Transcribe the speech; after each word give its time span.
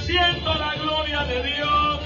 siento 0.00 0.54
la 0.54 0.74
gloria 0.74 1.24
de 1.24 1.42
Dios. 1.42 2.00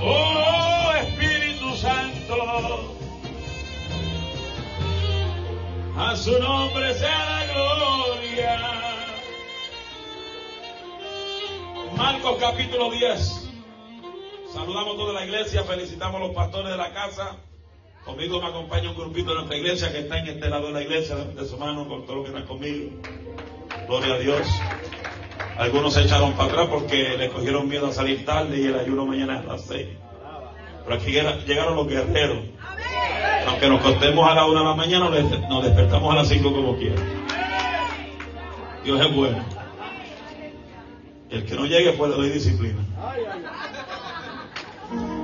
Oh 0.00 0.92
Espíritu 1.00 1.76
Santo. 1.76 2.94
A 5.96 6.16
su 6.16 6.38
nombre 6.38 6.94
sea 6.94 7.24
la 7.30 7.52
gloria. 7.52 8.78
Marcos 11.96 12.38
capítulo 12.40 12.90
10. 12.90 13.48
Saludamos 14.52 14.96
toda 14.96 15.12
la 15.12 15.24
iglesia, 15.24 15.64
felicitamos 15.64 16.20
a 16.20 16.24
los 16.26 16.34
pastores 16.34 16.70
de 16.70 16.76
la 16.76 16.92
casa. 16.92 17.36
Conmigo 18.04 18.40
me 18.40 18.48
acompaña 18.48 18.90
un 18.90 18.96
grupito 18.96 19.30
de 19.30 19.36
nuestra 19.36 19.56
iglesia 19.56 19.92
que 19.92 19.98
está 19.98 20.18
en 20.18 20.28
este 20.28 20.48
lado 20.48 20.68
de 20.68 20.72
la 20.72 20.82
iglesia, 20.82 21.16
de 21.16 21.44
su 21.44 21.58
mano, 21.58 21.86
con 21.88 22.06
todo 22.06 22.16
lo 22.16 22.22
que 22.22 22.30
está 22.30 22.46
conmigo. 22.46 22.90
Gloria 23.86 24.14
a 24.14 24.18
Dios. 24.18 24.46
Algunos 25.58 25.92
se 25.92 26.02
echaron 26.02 26.34
para 26.34 26.50
atrás 26.50 26.68
porque 26.70 27.16
le 27.18 27.30
cogieron 27.30 27.68
miedo 27.68 27.88
a 27.88 27.92
salir 27.92 28.24
tarde 28.24 28.60
y 28.60 28.66
el 28.66 28.78
ayuno 28.78 29.04
mañana 29.04 29.40
es 29.40 29.44
a 29.44 29.52
las 29.54 29.62
seis. 29.62 29.88
Pero 30.84 30.96
aquí 30.96 31.10
llegaron 31.10 31.74
los 31.74 31.88
guerreros. 31.88 32.44
Aunque 33.48 33.68
nos 33.68 33.80
costemos 33.80 34.30
a 34.30 34.34
la 34.36 34.46
una 34.46 34.60
de 34.60 34.66
la 34.66 34.74
mañana, 34.74 35.10
nos 35.10 35.64
despertamos 35.64 36.12
a 36.12 36.16
las 36.16 36.28
cinco 36.28 36.52
como 36.52 36.76
quiera. 36.76 37.02
Dios 38.84 39.00
es 39.00 39.12
bueno. 39.12 39.44
El 41.28 41.44
que 41.44 41.54
no 41.56 41.66
llegue, 41.66 41.92
pues 41.92 42.12
doy 42.12 42.30
disciplina. 42.30 42.78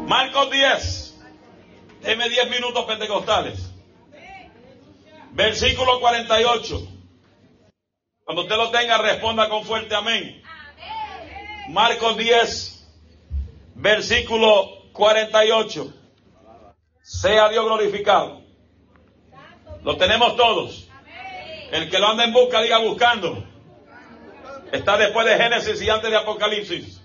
Marcos 0.08 0.50
10. 0.50 1.20
Deme 2.02 2.28
10 2.28 2.50
minutos 2.50 2.84
pentecostales. 2.86 3.72
Versículo 5.30 6.00
48. 6.00 6.93
Cuando 8.24 8.42
usted 8.42 8.56
lo 8.56 8.70
tenga, 8.70 8.96
responda 8.98 9.48
con 9.50 9.64
fuerte 9.64 9.94
amén. 9.94 10.42
Marcos 11.68 12.16
10, 12.16 12.88
versículo 13.74 14.90
48. 14.92 15.92
Sea 17.02 17.48
Dios 17.50 17.64
glorificado. 17.66 18.40
Lo 19.82 19.98
tenemos 19.98 20.36
todos. 20.36 20.88
El 21.70 21.90
que 21.90 21.98
lo 21.98 22.08
anda 22.08 22.24
en 22.24 22.32
busca, 22.32 22.62
diga 22.62 22.78
buscando. 22.78 23.44
Está 24.72 24.96
después 24.96 25.26
de 25.26 25.36
Génesis 25.36 25.82
y 25.82 25.90
antes 25.90 26.10
de 26.10 26.16
Apocalipsis. 26.16 27.02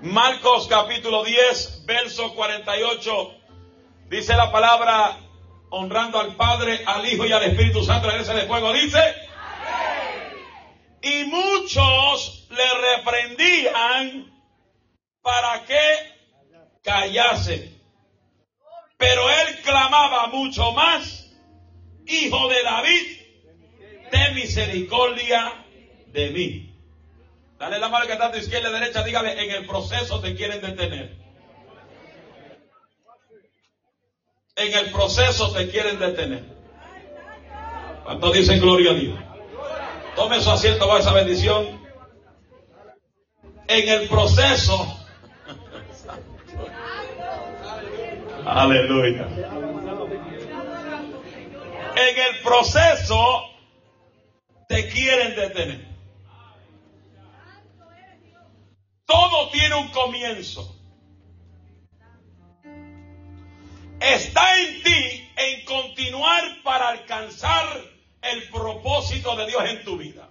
Marcos 0.00 0.68
capítulo 0.68 1.24
10, 1.24 1.86
verso 1.86 2.34
48. 2.34 3.34
Dice 4.08 4.36
la 4.36 4.52
palabra 4.52 5.18
honrando 5.70 6.20
al 6.20 6.36
Padre, 6.36 6.82
al 6.86 7.04
Hijo 7.04 7.26
y 7.26 7.32
al 7.32 7.42
Espíritu 7.42 7.82
Santo 7.82 8.08
ese 8.12 8.32
de 8.32 8.46
fuego. 8.46 8.72
Dice. 8.72 9.29
Y 11.02 11.24
muchos 11.24 12.48
le 12.50 12.96
reprendían 12.96 14.30
para 15.22 15.64
que 15.64 15.80
callase. 16.82 17.80
Pero 18.96 19.30
él 19.30 19.62
clamaba 19.62 20.26
mucho 20.26 20.72
más, 20.72 21.26
Hijo 22.06 22.48
de 22.48 22.62
David, 22.62 23.16
ten 24.10 24.34
misericordia 24.34 25.64
de 26.08 26.30
mí. 26.30 26.74
Dale 27.58 27.78
la 27.78 27.88
mano 27.88 28.06
que 28.06 28.12
está 28.12 28.26
a 28.26 28.36
izquierda 28.36 28.70
y 28.70 28.72
derecha, 28.72 29.02
dígale, 29.02 29.42
en 29.42 29.50
el 29.50 29.66
proceso 29.66 30.20
te 30.20 30.34
quieren 30.34 30.60
detener. 30.60 31.16
En 34.56 34.74
el 34.74 34.90
proceso 34.90 35.52
te 35.52 35.70
quieren 35.70 35.98
detener. 35.98 36.44
¿Cuántos 38.04 38.32
dicen 38.32 38.60
gloria 38.60 38.90
a 38.90 38.94
Dios? 38.94 39.29
Tome 40.16 40.40
su 40.40 40.50
asiento 40.50 40.88
va 40.88 40.98
esa 40.98 41.12
bendición. 41.12 41.80
En 43.68 43.88
el 43.88 44.08
proceso 44.08 44.96
Aleluya. 48.46 49.26
En 51.96 52.18
el 52.18 52.42
proceso 52.42 53.42
te 54.68 54.88
quieren 54.88 55.36
detener. 55.36 55.88
Todo 59.04 59.50
tiene 59.50 59.74
un 59.74 59.88
comienzo. 59.88 60.76
Está 64.00 64.58
en 64.58 64.82
ti 64.82 65.30
en 65.36 65.64
continuar 65.64 66.62
para 66.62 66.88
alcanzar 66.88 67.89
el 68.22 68.48
propósito 68.48 69.36
de 69.36 69.46
Dios 69.46 69.64
en 69.66 69.84
tu 69.84 69.96
vida. 69.96 70.28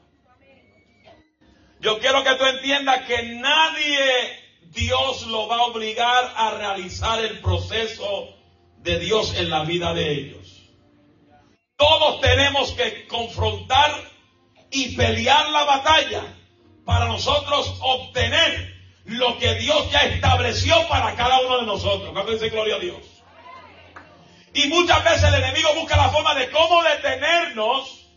Yo 1.79 1.99
quiero 1.99 2.23
que 2.23 2.35
tú 2.35 2.45
entiendas 2.45 3.05
que 3.05 3.23
nadie 3.23 4.39
Dios 4.63 5.25
lo 5.27 5.47
va 5.47 5.57
a 5.57 5.63
obligar 5.63 6.33
a 6.35 6.51
realizar 6.51 7.23
el 7.23 7.39
proceso 7.39 8.35
de 8.77 8.99
Dios 8.99 9.35
en 9.37 9.49
la 9.49 9.63
vida 9.63 9.93
de 9.93 10.11
ellos. 10.11 10.63
Todos 11.75 12.19
tenemos 12.21 12.73
que 12.73 13.07
confrontar 13.07 13.91
y 14.71 14.95
pelear 14.95 15.49
la 15.49 15.63
batalla 15.63 16.35
para 16.85 17.05
nosotros 17.05 17.77
obtener 17.81 18.75
lo 19.05 19.37
que 19.37 19.55
Dios 19.55 19.89
ya 19.91 20.01
estableció 20.01 20.75
para 20.87 21.15
cada 21.15 21.39
uno 21.41 21.59
de 21.59 21.65
nosotros. 21.65 22.11
¿Cuánto 22.11 22.33
dice 22.33 22.49
gloria 22.49 22.75
a 22.75 22.79
Dios? 22.79 23.18
Y 24.53 24.67
muchas 24.67 25.03
veces 25.03 25.23
el 25.23 25.43
enemigo 25.43 25.69
busca 25.75 25.97
la 25.97 26.09
forma 26.09 26.35
de 26.35 26.49
cómo 26.49 26.83
detenernos 26.83 28.07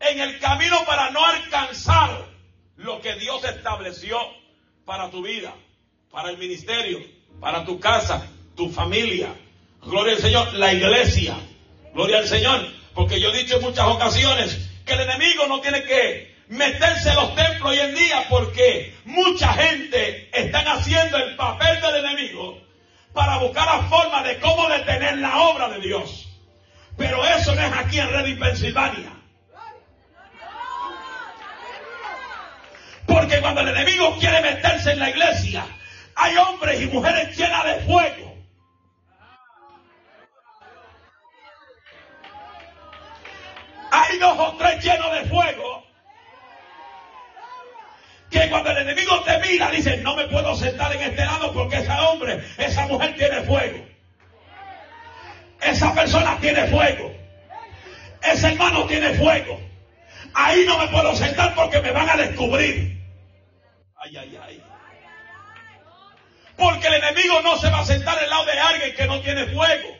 en 0.00 0.20
el 0.20 0.38
camino 0.38 0.84
para 0.86 1.10
no 1.10 1.24
alcanzar 1.24 2.26
lo 2.76 3.00
que 3.00 3.14
Dios 3.16 3.44
estableció 3.44 4.18
para 4.84 5.10
tu 5.10 5.22
vida 5.22 5.52
para 6.10 6.30
el 6.30 6.38
ministerio, 6.38 7.00
para 7.40 7.64
tu 7.64 7.78
casa, 7.78 8.26
tu 8.56 8.70
familia. 8.70 9.28
Gloria 9.82 10.14
al 10.14 10.20
Señor, 10.20 10.54
la 10.54 10.72
iglesia. 10.72 11.36
Gloria 11.94 12.18
al 12.18 12.28
Señor. 12.28 12.66
Porque 12.94 13.20
yo 13.20 13.30
he 13.30 13.38
dicho 13.38 13.56
en 13.56 13.62
muchas 13.62 13.86
ocasiones 13.86 14.58
que 14.84 14.94
el 14.94 15.00
enemigo 15.00 15.46
no 15.46 15.60
tiene 15.60 15.84
que 15.84 16.34
meterse 16.48 17.10
en 17.10 17.16
los 17.16 17.34
templos 17.34 17.70
hoy 17.70 17.78
en 17.78 17.94
día 17.94 18.26
porque 18.28 18.96
mucha 19.04 19.52
gente 19.52 20.30
están 20.32 20.66
haciendo 20.66 21.18
el 21.18 21.36
papel 21.36 21.80
del 21.80 22.04
enemigo 22.04 22.58
para 23.18 23.38
buscar 23.38 23.66
la 23.66 23.82
forma 23.88 24.22
de 24.22 24.38
cómo 24.38 24.68
detener 24.68 25.18
la 25.18 25.38
obra 25.38 25.68
de 25.70 25.80
Dios. 25.80 26.28
Pero 26.96 27.26
eso 27.26 27.52
no 27.52 27.60
es 27.60 27.72
aquí 27.76 27.98
en 27.98 28.08
Reading, 28.10 28.38
Pensilvania. 28.38 29.12
Porque 33.06 33.40
cuando 33.40 33.62
el 33.62 33.70
enemigo 33.70 34.16
quiere 34.20 34.40
meterse 34.40 34.92
en 34.92 35.00
la 35.00 35.10
iglesia, 35.10 35.66
hay 36.14 36.36
hombres 36.36 36.80
y 36.80 36.86
mujeres 36.86 37.36
llenas 37.36 37.64
de 37.64 37.80
fuego. 37.80 38.36
Hay 43.90 44.18
dos 44.20 44.38
o 44.38 44.56
tres 44.58 44.84
llenos 44.84 45.12
de 45.12 45.28
fuego 45.28 45.87
que 48.30 48.48
cuando 48.50 48.70
el 48.70 48.78
enemigo 48.78 49.20
te 49.22 49.38
mira 49.38 49.70
dice, 49.70 49.96
no 49.98 50.14
me 50.14 50.26
puedo 50.28 50.54
sentar 50.54 50.92
en 50.94 51.02
este 51.02 51.24
lado 51.24 51.52
porque 51.52 51.76
ese 51.78 51.92
hombre, 51.92 52.42
esa 52.58 52.86
mujer 52.86 53.14
tiene 53.16 53.42
fuego. 53.42 53.86
Esa 55.60 55.94
persona 55.94 56.38
tiene 56.40 56.66
fuego. 56.66 57.12
Ese 58.22 58.48
hermano 58.48 58.84
tiene 58.86 59.14
fuego. 59.14 59.60
Ahí 60.34 60.64
no 60.66 60.78
me 60.78 60.88
puedo 60.88 61.16
sentar 61.16 61.54
porque 61.54 61.80
me 61.80 61.90
van 61.90 62.10
a 62.10 62.16
descubrir. 62.16 63.02
Ay, 63.96 64.16
ay, 64.16 64.38
ay. 64.42 64.62
Porque 66.56 66.86
el 66.88 66.94
enemigo 66.94 67.40
no 67.42 67.56
se 67.56 67.70
va 67.70 67.80
a 67.80 67.86
sentar 67.86 68.18
al 68.18 68.28
lado 68.28 68.44
de 68.44 68.58
alguien 68.58 68.94
que 68.94 69.06
no 69.06 69.20
tiene 69.20 69.46
fuego. 69.46 69.96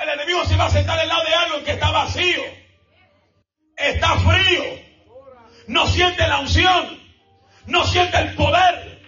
El 0.00 0.08
enemigo 0.08 0.44
se 0.44 0.56
va 0.56 0.66
a 0.66 0.70
sentar 0.70 0.98
al 0.98 1.08
lado 1.08 1.24
de 1.24 1.34
alguien 1.34 1.64
que 1.64 1.72
está 1.72 1.90
vacío. 1.90 2.42
Está 3.76 4.18
frío. 4.20 4.91
No 5.66 5.86
siente 5.86 6.26
la 6.26 6.40
unción. 6.40 6.98
No 7.66 7.84
siente 7.86 8.18
el 8.18 8.34
poder. 8.34 9.00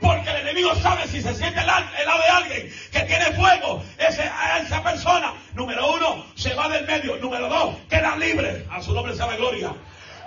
Porque 0.00 0.30
el 0.30 0.36
enemigo 0.36 0.74
sabe 0.76 1.06
si 1.08 1.20
se 1.20 1.34
siente 1.34 1.58
al 1.60 1.66
lado 1.66 1.86
de 2.22 2.28
alguien 2.28 2.72
que 2.92 3.00
tiene 3.00 3.24
fuego. 3.32 3.82
Esa 3.98 4.82
persona, 4.82 5.34
número 5.54 5.92
uno, 5.92 6.24
se 6.36 6.54
va 6.54 6.68
del 6.68 6.86
medio. 6.86 7.16
Número 7.16 7.48
dos, 7.48 7.76
queda 7.88 8.16
libre. 8.16 8.64
A 8.70 8.80
su 8.80 8.92
nombre 8.94 9.14
sea 9.14 9.26
la 9.26 9.36
gloria. 9.36 9.72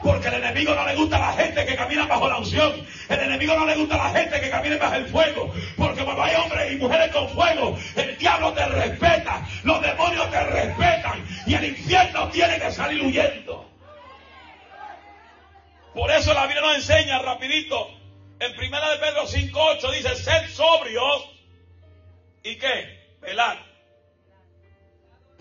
Porque 0.04 0.30
el 0.30 0.36
enemigo 0.36 0.74
no 0.74 0.86
le 0.86 0.96
gusta 0.96 1.18
a 1.18 1.20
la 1.20 1.44
gente 1.44 1.66
que 1.66 1.76
camina 1.76 2.06
bajo 2.08 2.28
la 2.28 2.38
unción. 2.38 2.74
El 3.08 3.20
enemigo 3.20 3.56
no 3.56 3.66
le 3.66 3.76
gusta 3.76 3.96
a 3.96 4.12
la 4.12 4.20
gente 4.20 4.42
que 4.42 4.50
camine 4.50 4.78
bajo 4.78 4.96
el 4.96 5.06
fuego. 5.08 5.54
Porque 5.78 6.04
cuando 6.04 6.24
hay 6.24 6.36
hombres 6.36 6.72
y 6.72 6.76
mujeres 6.76 7.12
con 7.12 7.30
fuego, 7.30 7.78
el 7.96 8.18
diablo 8.18 8.52
te 8.54 8.66
respeta, 8.66 9.48
los 9.64 9.82
demonios 9.82 10.30
te 10.32 10.44
respetan 10.44 11.24
y 11.46 11.54
el 11.54 11.66
infierno 11.66 12.28
tiene 12.30 12.60
que 12.60 12.72
salir 12.72 13.06
huyendo. 13.06 13.61
Por 15.94 16.12
eso 16.12 16.34
la 16.34 16.46
Biblia 16.46 16.62
nos 16.62 16.76
enseña 16.76 17.20
rapidito. 17.20 17.90
En 18.40 18.56
primera 18.56 18.92
de 18.92 18.98
Pedro 18.98 19.28
5.8 19.28 19.92
dice, 19.92 20.16
sed 20.16 20.50
sobrios 20.50 21.30
y 22.44 22.56
qué? 22.56 23.00
Velar 23.22 23.72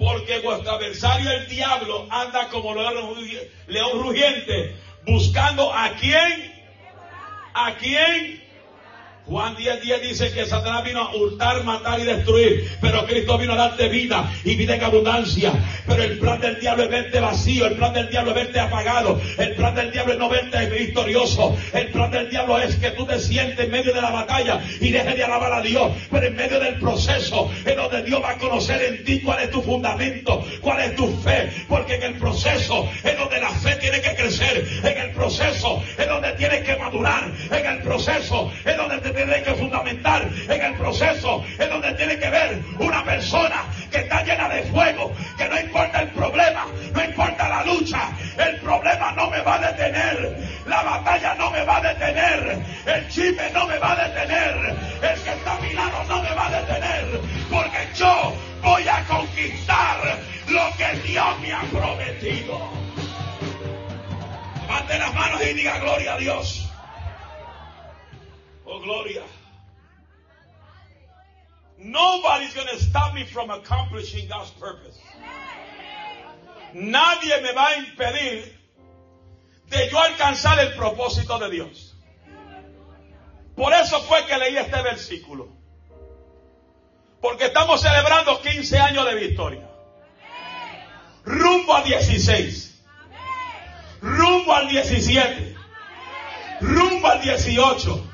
porque 0.01 0.39
vuestro 0.39 0.73
adversario 0.73 1.31
el 1.31 1.47
diablo 1.47 2.09
anda 2.11 2.49
como 2.49 2.75
león 2.75 4.03
rugiente 4.03 4.75
buscando 5.05 5.71
a 5.73 5.91
quién, 5.97 6.65
a 7.53 7.75
quién 7.77 8.40
Juan 9.31 9.55
10, 9.55 9.83
10 9.83 10.03
dice 10.03 10.33
que 10.33 10.45
Satanás 10.45 10.83
vino 10.83 11.03
a 11.03 11.15
hurtar, 11.15 11.63
matar 11.63 12.01
y 12.01 12.03
destruir, 12.03 12.69
pero 12.81 13.07
Cristo 13.07 13.39
vino 13.39 13.53
a 13.53 13.57
darte 13.57 13.89
vida 13.89 14.29
y 14.43 14.57
vida 14.57 14.75
en 14.75 14.83
abundancia. 14.83 15.53
Pero 15.87 16.03
el 16.03 16.19
plan 16.19 16.41
del 16.41 16.59
diablo 16.59 16.83
es 16.83 16.91
verte 16.91 17.21
vacío, 17.21 17.67
el 17.67 17.77
plan 17.77 17.93
del 17.93 18.11
diablo 18.11 18.31
es 18.33 18.35
verte 18.35 18.59
apagado, 18.59 19.21
el 19.39 19.55
plan 19.55 19.77
del 19.77 19.93
diablo 19.93 20.15
es 20.15 20.19
no 20.19 20.29
verte 20.29 20.67
victorioso, 20.67 21.57
el 21.73 21.93
plan 21.93 22.11
del 22.11 22.29
diablo 22.29 22.59
es 22.59 22.75
que 22.75 22.91
tú 22.91 23.07
te 23.07 23.21
sientes 23.21 23.67
en 23.67 23.71
medio 23.71 23.95
de 23.95 24.03
la 24.03 24.11
batalla 24.11 24.61
y 24.81 24.91
dejes 24.91 25.15
de 25.15 25.23
alabar 25.23 25.53
a 25.53 25.61
Dios, 25.61 25.93
pero 26.11 26.27
en 26.27 26.35
medio 26.35 26.59
del 26.59 26.81
proceso 26.81 27.53
es 27.65 27.77
donde 27.77 28.03
Dios 28.03 28.21
va 28.21 28.31
a 28.31 28.39
conocer 28.39 28.83
en 28.83 29.05
ti 29.05 29.21
cuál 29.21 29.45
es 29.45 29.51
tu 29.53 29.63
fundamento, 29.63 30.45
cuál 30.61 30.81
es 30.81 30.97
tu 30.97 31.07
fe, 31.23 31.53
porque 31.69 31.95
en 31.95 32.03
el 32.03 32.15
proceso 32.15 32.91
es 33.05 33.17
donde 33.17 33.39
la 33.39 33.51
fe 33.51 33.77
tiene 33.77 34.01
que 34.01 34.13
crecer, 34.17 34.67
en 34.83 34.99
el 34.99 35.13
proceso 35.13 35.85
es 35.97 36.09
donde 36.09 36.33
tienes 36.33 36.65
que 36.65 36.75
madurar, 36.75 37.31
en 37.49 37.67
el 37.67 37.79
proceso 37.83 38.53
es 38.65 38.77
donde 38.77 38.99
te 38.99 39.20
tiene 39.25 39.43
que 39.43 39.55
fundamentar 39.55 40.29
en 40.49 40.63
el 40.63 40.75
proceso, 40.75 41.45
es 41.59 41.69
donde 41.69 41.93
tiene 41.95 42.19
que 42.19 42.31
ver 42.31 42.63
una 42.79 43.05
persona 43.05 43.65
que 43.91 43.99
está 43.99 44.23
llena 44.23 44.49
de 44.49 44.63
fuego, 44.65 45.13
que 45.37 45.49
no 45.49 45.61
importa 45.61 46.03
el 46.03 46.09
problema, 46.09 46.67
no 46.93 47.05
importa 47.05 47.49
la 47.49 47.65
lucha, 47.65 48.11
el 48.39 48.57
problema 48.61 49.13
no 49.13 49.31
me 49.31 49.41
va 49.41 49.57
a 49.57 49.73
detener, 49.73 50.39
la 50.67 50.83
batalla 50.83 51.35
no 51.35 51.51
me 51.51 51.63
va 51.65 51.77
a 51.77 51.81
detener, 51.83 52.65
el 52.87 53.09
chisme 53.09 53.51
no 53.53 53.67
me 53.67 53.79
va 53.79 53.93
a 53.93 54.09
detener, 54.09 54.77
el 55.03 55.23
que 55.23 55.31
está 55.31 55.57
a 55.57 55.61
mi 55.61 55.73
lado 55.73 56.05
no 56.09 56.23
me 56.23 56.35
va 56.35 56.47
a 56.47 56.61
detener, 56.61 57.21
porque 57.51 57.89
yo 57.95 58.35
voy 58.63 58.89
a 58.89 59.05
conquistar 59.05 60.19
lo 60.49 60.77
que 60.77 61.09
Dios 61.09 61.41
me 61.41 61.53
ha 61.53 61.63
prometido. 61.71 62.71
Levante 64.63 64.99
las 64.99 65.15
manos 65.15 65.43
y 65.43 65.53
diga 65.53 65.79
gloria 65.79 66.15
a 66.15 66.17
Dios. 66.17 66.70
Gloria. 68.83 69.25
Nobody's 71.79 72.55
going 72.55 72.67
to 72.69 72.79
stop 72.79 73.15
me 73.15 73.25
from 73.25 73.51
accomplishing 73.51 74.29
God's 74.29 74.51
purpose. 74.51 74.99
Nadie 76.75 77.43
me 77.43 77.53
va 77.53 77.69
a 77.69 77.77
impedir 77.79 78.45
de 79.71 79.89
yo 79.91 79.99
alcanzar 79.99 80.59
el 80.59 80.75
propósito 80.75 81.39
de 81.39 81.51
Dios. 81.51 81.95
Por 83.57 83.73
eso 83.73 84.01
fue 84.03 84.25
que 84.27 84.37
leí 84.39 84.57
este 84.57 84.83
versículo. 84.83 85.49
Porque 87.21 87.47
estamos 87.47 87.81
celebrando 87.81 88.41
15 88.41 88.79
años 88.79 89.05
de 89.07 89.15
victoria. 89.15 89.69
Rumbo 91.25 91.75
a 91.75 91.83
16. 91.83 92.83
Rumbo 94.01 94.55
al 94.55 94.69
17. 94.69 95.57
Rumbo 96.61 97.09
al 97.09 97.21
18 97.23 98.10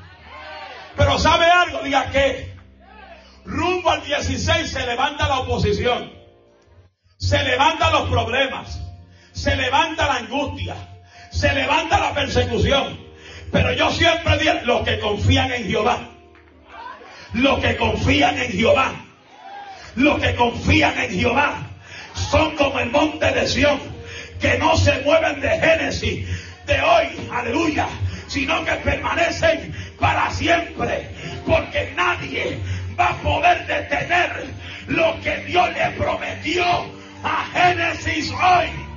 pero 0.97 1.19
¿sabe 1.19 1.45
algo? 1.45 1.79
Diga 1.83 2.09
que 2.11 2.53
rumbo 3.45 3.91
al 3.91 4.03
16 4.03 4.69
se 4.69 4.85
levanta 4.85 5.27
la 5.27 5.39
oposición, 5.39 6.11
se 7.17 7.43
levantan 7.43 7.93
los 7.93 8.09
problemas, 8.09 8.81
se 9.31 9.55
levanta 9.55 10.07
la 10.07 10.15
angustia, 10.15 10.75
se 11.31 11.53
levanta 11.53 11.99
la 11.99 12.13
persecución. 12.13 12.99
Pero 13.51 13.71
yo 13.73 13.91
siempre 13.91 14.37
digo, 14.39 14.53
los 14.65 14.81
que 14.81 14.99
confían 14.99 15.51
en 15.53 15.67
Jehová, 15.67 15.99
los 17.33 17.59
que 17.59 17.77
confían 17.77 18.37
en 18.37 18.51
Jehová, 18.51 18.91
los 19.95 20.19
que 20.19 20.35
confían 20.35 20.97
en 20.97 21.11
Jehová, 21.11 21.67
son 22.31 22.55
como 22.55 22.79
el 22.79 22.89
monte 22.89 23.31
de 23.31 23.47
Sión, 23.47 23.79
que 24.41 24.57
no 24.57 24.75
se 24.75 25.01
mueven 25.01 25.39
de 25.39 25.49
Génesis, 25.49 26.27
de 26.65 26.81
hoy, 26.81 27.29
aleluya, 27.31 27.87
sino 28.27 28.63
que 28.65 28.73
permanecen 28.73 29.73
para 29.99 30.29
siempre, 30.31 31.09
porque 31.45 31.93
nadie 31.95 32.59
va 32.99 33.09
a 33.09 33.15
poder 33.17 33.65
detener 33.65 34.45
lo 34.87 35.19
que 35.21 35.37
Dios 35.45 35.69
le 35.73 35.91
prometió 35.97 36.65
a 37.23 37.45
Génesis 37.53 38.31
hoy. 38.31 38.87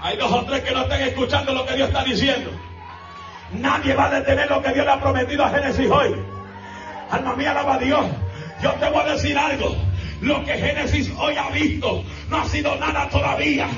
Hay 0.00 0.16
dos 0.16 0.32
o 0.32 0.44
tres 0.44 0.62
que 0.62 0.70
no 0.70 0.82
estén 0.82 1.02
escuchando 1.02 1.52
lo 1.52 1.66
que 1.66 1.74
Dios 1.74 1.88
está 1.88 2.04
diciendo. 2.04 2.50
Nadie 3.52 3.94
va 3.94 4.06
a 4.06 4.20
detener 4.20 4.48
lo 4.48 4.62
que 4.62 4.72
Dios 4.72 4.86
le 4.86 4.92
ha 4.92 5.00
prometido 5.00 5.44
a 5.44 5.50
Génesis 5.50 5.90
hoy. 5.90 6.14
Alma 7.10 7.34
mía, 7.34 7.50
alaba 7.50 7.74
a 7.74 7.78
Dios. 7.78 8.06
Yo 8.62 8.72
te 8.74 8.88
voy 8.90 9.00
a 9.00 9.12
decir 9.12 9.36
algo. 9.36 9.74
Lo 10.20 10.44
que 10.44 10.54
Génesis 10.54 11.10
hoy 11.16 11.36
ha 11.36 11.50
visto 11.50 12.04
no 12.28 12.38
ha 12.38 12.44
sido 12.44 12.76
nada 12.76 13.08
todavía. 13.08 13.68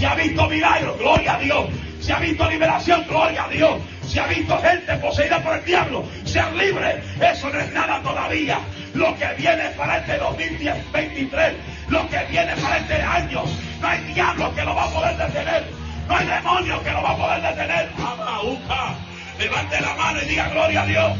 Se 0.00 0.06
ha 0.06 0.14
visto 0.14 0.48
milagros, 0.48 0.98
gloria 0.98 1.34
a 1.34 1.38
Dios. 1.38 1.66
Se 2.00 2.14
ha 2.14 2.18
visto 2.20 2.48
liberación, 2.48 3.04
gloria 3.06 3.44
a 3.44 3.48
Dios. 3.48 3.82
Se 4.08 4.18
ha 4.18 4.26
visto 4.28 4.58
gente 4.62 4.94
poseída 4.96 5.42
por 5.42 5.58
el 5.58 5.64
diablo, 5.66 6.06
sean 6.24 6.56
libres. 6.56 7.04
Eso 7.20 7.50
no 7.50 7.60
es 7.60 7.70
nada 7.74 8.00
todavía. 8.00 8.60
Lo 8.94 9.14
que 9.18 9.26
viene 9.36 9.64
para 9.76 9.98
este 9.98 10.16
2023, 10.16 11.52
lo 11.88 12.08
que 12.08 12.16
viene 12.30 12.56
para 12.56 12.78
este 12.78 12.94
año, 12.94 13.44
no 13.78 13.86
hay 13.86 14.00
diablo 14.14 14.54
que 14.54 14.64
lo 14.64 14.74
va 14.74 14.84
a 14.84 14.88
poder 14.88 15.16
detener. 15.18 15.64
No 16.08 16.16
hay 16.16 16.26
demonio 16.26 16.82
que 16.82 16.90
lo 16.92 17.02
va 17.02 17.10
a 17.10 17.16
poder 17.18 17.42
detener. 17.42 17.90
Levante 19.38 19.80
la 19.82 19.94
mano 19.96 20.18
y 20.22 20.28
diga 20.28 20.48
gloria 20.48 20.80
a 20.80 20.86
Dios. 20.86 21.12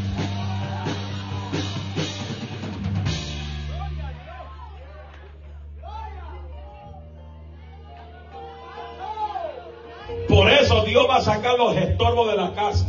Los 11.57 11.75
estorbos 11.75 12.29
de 12.29 12.37
la 12.37 12.53
casa. 12.53 12.85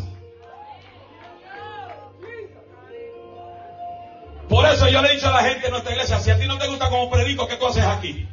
Por 4.49 4.67
eso 4.67 4.89
yo 4.89 5.03
le 5.03 5.09
he 5.09 5.15
dicho 5.15 5.29
a 5.29 5.43
la 5.43 5.49
gente 5.49 5.67
en 5.67 5.73
nuestra 5.73 5.93
iglesia, 5.93 6.21
si 6.21 6.31
a 6.31 6.39
ti 6.39 6.47
no 6.47 6.59
te 6.59 6.69
gusta 6.69 6.89
como 6.89 7.11
predico, 7.11 7.49
¿qué 7.49 7.57
tú 7.57 7.67
haces 7.67 7.85
aquí? 7.85 8.29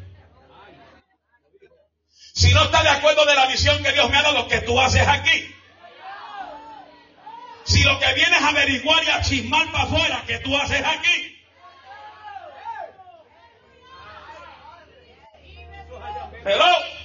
Si 2.33 2.53
no 2.53 2.63
estás 2.63 2.83
de 2.83 2.89
acuerdo 2.89 3.25
de 3.25 3.35
la 3.35 3.47
visión 3.47 3.81
que 3.81 3.91
Dios 3.91 4.09
me 4.09 4.17
ha 4.17 4.21
dado, 4.21 4.47
¿qué 4.47 4.59
tú 4.61 4.79
haces 4.79 5.07
aquí? 5.07 5.55
Si 7.63 7.83
lo 7.83 7.97
que 7.99 8.13
vienes 8.13 8.41
a 8.41 8.49
averiguar 8.49 9.03
y 9.03 9.09
a 9.09 9.21
chismar 9.21 9.71
para 9.71 9.83
afuera, 9.85 10.23
¿qué 10.27 10.39
tú 10.39 10.55
haces 10.55 10.83
aquí? 10.85 11.35
Hello 16.45 16.99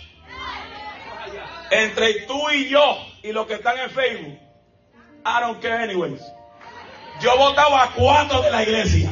entre 1.71 2.21
tú 2.27 2.51
y 2.51 2.69
yo 2.69 3.14
y 3.25 3.33
los 3.33 3.47
que 3.47 3.55
están 3.55 3.79
en 3.79 3.91
Facebook, 3.91 4.39
I 5.25 5.41
don't 5.41 5.61
care 5.63 5.83
anyways. 5.83 6.21
Yo 7.23 7.37
votaba 7.39 7.85
a 7.85 7.91
cuatro 7.93 8.43
de 8.43 8.51
la 8.51 8.63
iglesia. 8.63 9.11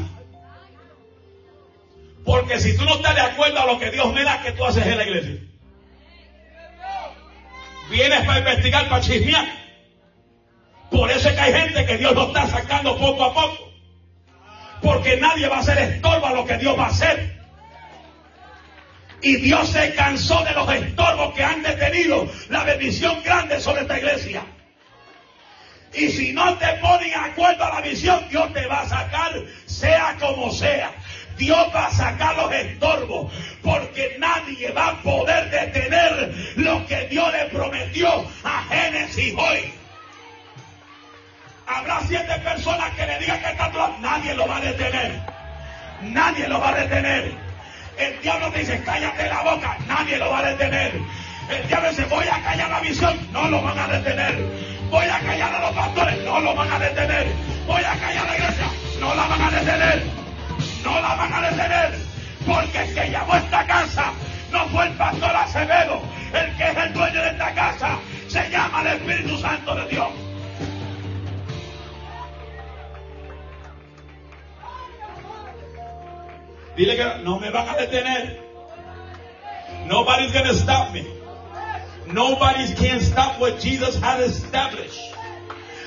Porque 2.23 2.61
si 2.61 2.76
tú 2.76 2.85
no 2.85 2.97
estás 2.97 3.14
de 3.14 3.23
acuerdo 3.23 3.59
a 3.61 3.64
lo 3.64 3.78
que 3.78 3.90
Dios 3.90 4.12
me 4.12 4.23
da, 4.23 4.42
¿qué 4.42 4.52
tú 4.52 4.66
haces 4.66 4.87
en 4.87 4.99
la 4.99 5.04
iglesia? 5.04 5.40
Vienes 7.88 8.26
para 8.26 8.38
investigar, 8.40 8.88
para 8.90 9.00
chismear. 9.00 9.47
Por 10.90 11.11
eso 11.11 11.31
es 11.31 11.35
que 11.35 11.40
hay 11.40 11.52
gente 11.54 11.87
que 11.87 11.97
Dios 11.97 12.14
lo 12.14 12.26
está 12.26 12.47
sacando 12.49 12.99
poco 12.99 13.25
a 13.25 13.33
poco. 13.33 13.73
Porque 14.83 15.16
nadie 15.16 15.49
va 15.49 15.61
a 15.61 15.62
ser 15.62 15.78
estorbo 15.78 16.26
a 16.26 16.33
lo 16.33 16.45
que 16.45 16.59
Dios 16.59 16.78
va 16.78 16.85
a 16.85 16.88
hacer. 16.88 17.40
Y 19.23 19.37
Dios 19.37 19.71
se 19.71 19.95
cansó 19.95 20.45
de 20.45 20.52
los 20.52 20.71
estorbos 20.71 20.91
la 22.49 22.64
bendición 22.64 23.23
grande 23.23 23.61
sobre 23.61 23.82
esta 23.82 23.99
iglesia. 23.99 24.42
Y 25.94 26.09
si 26.09 26.32
no 26.32 26.56
te 26.56 26.66
ponen 26.75 27.11
de 27.11 27.14
acuerdo 27.14 27.64
a 27.64 27.75
la 27.75 27.80
visión, 27.82 28.26
Dios 28.30 28.52
te 28.52 28.66
va 28.66 28.80
a 28.80 28.88
sacar, 28.88 29.32
sea 29.66 30.16
como 30.18 30.50
sea. 30.50 30.90
Dios 31.37 31.68
va 31.75 31.87
a 31.87 31.90
sacar 31.90 32.37
los 32.37 32.52
estorbos, 32.52 33.32
porque 33.62 34.16
nadie 34.18 34.71
va 34.73 34.88
a 34.88 35.02
poder 35.02 35.50
detener 35.50 36.35
lo 36.56 36.87
que 36.87 37.09
Dios 37.09 37.32
le 37.32 37.44
prometió 37.47 38.26
a 38.44 38.64
Génesis 38.64 39.35
hoy. 39.37 39.73
Habrá 41.66 42.00
siete 42.06 42.38
personas 42.40 42.90
que 42.94 43.06
le 43.06 43.18
digan 43.18 43.40
que 43.40 43.49
está 43.49 43.64
atrás, 43.66 43.90
nadie 44.00 44.35
lo 44.35 44.47
va 44.47 44.59
a 44.59 44.61
detener. 44.61 45.21
Nadie 46.02 46.49
lo 46.49 46.61
va 46.61 46.71
a 46.71 46.75
detener. 46.75 47.32
El 47.99 48.21
diablo 48.21 48.50
te 48.50 48.61
dice, 48.61 48.82
cállate 48.85 49.28
la 49.28 49.42
boca, 49.42 49.76
nadie 49.87 50.16
lo 50.18 50.30
va 50.30 50.38
a 50.38 50.50
detener. 50.50 50.92
El 51.50 51.68
diablo 51.68 51.88
dice, 51.90 52.04
voy 52.04 52.25
a 52.26 52.42
callar 52.42 52.70
la 52.70 52.80
visión, 52.80 53.28
no 53.32 53.49
lo 53.49 53.62
van 53.62 53.78
a 53.78 53.88
detener. 53.88 54.44
Voy 54.90 55.06
a 55.06 55.20
callar 55.20 55.54
a 55.54 55.61
los 55.61 55.72
pastores, 55.72 56.18
no 56.25 56.40
lo 56.40 56.54
van 56.54 56.70
a 56.70 56.78
detener. 56.78 57.26
Voy 57.66 57.82
a 57.82 57.92
callar 57.99 58.26
a 58.26 58.30
la 58.30 58.37
iglesia, 58.37 58.66
no 59.00 59.14
la 59.14 59.26
van 59.26 59.42
a 59.42 59.50
detener. 59.50 60.02
No 60.84 61.00
la 61.00 61.14
van 61.14 61.32
a 61.32 61.50
detener. 61.50 61.99
Porque 62.46 62.78
el 62.78 62.94
que 62.94 63.11
llamó 63.11 63.37
esta 63.37 63.66
casa 63.66 64.12
no 64.50 64.66
fue 64.68 64.87
el 64.87 64.92
pastor 64.94 65.37
Acevedo. 65.37 66.02
El 66.32 66.56
que 66.56 66.64
es 66.64 66.76
el 66.76 66.92
dueño 66.92 67.22
de 67.22 67.28
esta 67.28 67.54
casa 67.54 67.99
se 68.28 68.50
llama 68.50 68.82
el 68.82 68.87
Espíritu 68.88 69.38
Santo 69.38 69.75
de 69.75 69.88
Dios. 69.88 70.08
Dile 76.76 76.96
que 76.96 77.04
no 77.22 77.38
me 77.38 77.50
van 77.50 77.68
a 77.68 77.75
detener. 77.75 78.40
Nobody's 79.87 80.32
to 80.32 80.54
stop 80.54 80.92
me. 80.92 81.21
Nobody 82.06 82.75
can 82.75 83.00
stop 83.00 83.40
what 83.40 83.61
Jesus 83.61 83.97
has 84.00 84.21
established. 84.21 85.00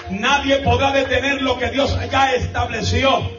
Nadie 0.09 0.63
podrá 0.63 0.91
detener 0.91 1.41
lo 1.41 1.57
que 1.57 1.69
Dios 1.71 1.95
ya 2.11 2.33
estableció. 2.33 3.31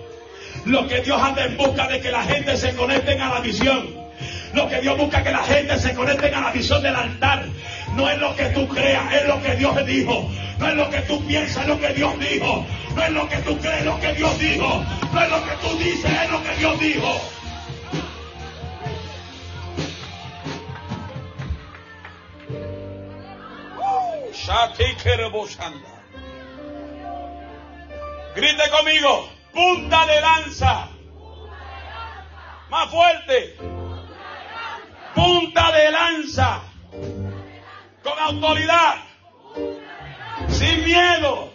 Lo 0.64 0.88
que 0.88 1.00
Dios 1.00 1.20
anda 1.20 1.44
en 1.44 1.56
busca 1.56 1.86
de 1.88 2.00
que 2.00 2.10
la 2.10 2.22
gente 2.24 2.56
se 2.56 2.74
conecten 2.74 3.20
a 3.20 3.34
la 3.34 3.40
visión. 3.40 3.94
Lo 4.52 4.68
que 4.68 4.80
Dios 4.80 4.98
busca 4.98 5.22
que 5.22 5.30
la 5.30 5.44
gente 5.44 5.78
se 5.78 5.94
conecten 5.94 6.34
a 6.34 6.40
la 6.40 6.50
visión 6.50 6.82
del 6.82 6.96
altar. 6.96 7.44
No 7.94 8.08
es 8.08 8.18
lo 8.18 8.34
que 8.34 8.46
tú 8.46 8.66
creas, 8.68 9.14
es 9.14 9.28
lo 9.28 9.40
que 9.42 9.54
Dios 9.56 9.86
dijo. 9.86 10.30
No 10.58 10.68
es 10.68 10.74
lo 10.74 10.90
que 10.90 11.00
tú 11.02 11.24
piensas, 11.26 11.62
es 11.62 11.68
lo 11.68 11.80
que 11.80 11.92
Dios 11.92 12.18
dijo. 12.18 12.66
No 12.94 13.02
es 13.02 13.10
lo 13.10 13.28
que 13.28 13.36
tú 13.38 13.58
crees, 13.58 13.78
es 13.80 13.84
lo 13.84 14.00
que 14.00 14.12
Dios 14.14 14.38
dijo. 14.38 14.84
No 15.12 15.22
es 15.22 15.30
lo 15.30 15.44
que 15.44 15.52
tú 15.62 15.78
dices, 15.78 16.10
es 16.10 16.30
lo 16.30 16.42
que 16.42 16.56
Dios 16.56 16.80
dijo. 16.80 17.20
Grite 28.36 28.70
conmigo, 28.70 29.28
punta 29.52 30.06
de 30.06 30.20
lanza. 30.20 30.88
Más 32.70 32.88
fuerte. 32.88 33.56
Punta 35.16 35.72
de 35.72 35.90
lanza. 35.90 36.60
Con 38.04 38.18
autoridad. 38.20 38.96
Sin 40.48 40.84
miedo. 40.84 41.52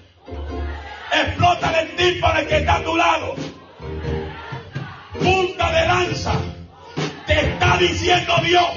Explota 1.13 1.79
el 1.79 1.95
de 1.95 2.47
que 2.47 2.57
está 2.57 2.75
a 2.75 2.83
tu 2.83 2.97
lado. 2.97 3.35
Punta 5.13 5.71
de 5.71 5.87
lanza. 5.87 6.33
Te 7.25 7.39
está 7.39 7.77
diciendo 7.77 8.33
Dios. 8.43 8.71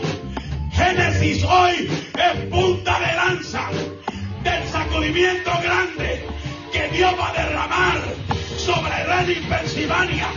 Génesis 0.73 1.42
hoy 1.42 1.90
es 2.14 2.47
punta 2.49 3.00
de 3.00 3.14
lanza 3.14 3.71
del 4.45 4.69
sacudimiento 4.69 5.51
grande 5.63 6.27
que 6.71 6.89
Dios 6.91 7.15
va 7.19 7.31
a 7.31 7.33
derramar 7.33 7.99
sobre 8.59 9.05
Reading, 9.05 9.49
Pensilvania. 9.49 10.29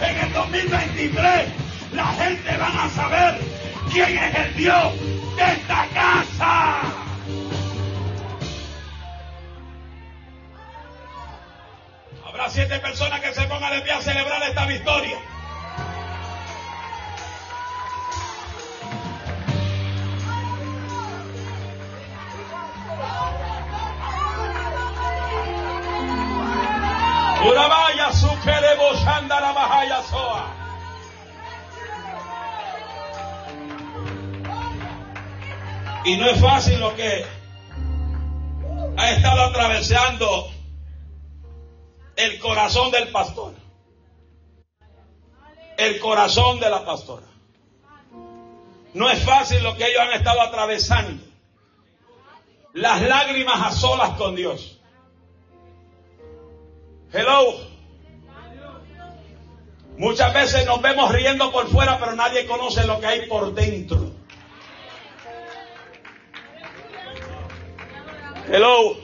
En 0.00 0.16
el 0.18 0.32
2023 0.32 1.48
la 1.92 2.06
gente 2.06 2.56
va 2.58 2.84
a 2.84 2.88
saber 2.90 3.40
quién 3.90 4.18
es 4.18 4.34
el 4.34 4.56
Dios 4.56 4.92
de 5.36 5.52
esta 5.52 5.86
casa. 5.94 6.80
Habrá 12.26 12.50
siete 12.50 12.78
personas 12.80 13.20
que 13.20 13.32
se 13.32 13.42
pongan 13.46 13.72
de 13.72 13.80
pie 13.80 13.92
a 13.92 14.02
celebrar 14.02 14.42
esta 14.42 14.66
victoria. 14.66 15.33
Y 36.04 36.16
no 36.16 36.28
es 36.28 36.40
fácil 36.40 36.80
lo 36.80 36.94
que 36.94 37.24
ha 38.96 39.10
estado 39.10 39.42
atravesando 39.42 40.50
el 42.16 42.38
corazón 42.38 42.90
del 42.90 43.08
pastor. 43.08 43.54
El 45.76 45.98
corazón 45.98 46.60
de 46.60 46.70
la 46.70 46.84
pastora. 46.84 47.26
No 48.92 49.10
es 49.10 49.24
fácil 49.24 49.62
lo 49.62 49.76
que 49.76 49.86
ellos 49.86 50.00
han 50.00 50.12
estado 50.12 50.40
atravesando. 50.42 51.24
Las 52.74 53.02
lágrimas 53.02 53.60
a 53.60 53.72
solas 53.72 54.10
con 54.10 54.36
Dios. 54.36 54.80
Hello. 57.14 57.54
Muchas 59.96 60.34
veces 60.34 60.66
nos 60.66 60.82
vemos 60.82 61.12
riendo 61.12 61.52
por 61.52 61.68
fuera, 61.68 61.96
pero 62.00 62.16
nadie 62.16 62.44
conoce 62.44 62.84
lo 62.84 62.98
que 62.98 63.06
hay 63.06 63.28
por 63.28 63.54
dentro. 63.54 64.10
Hello. 68.48 68.96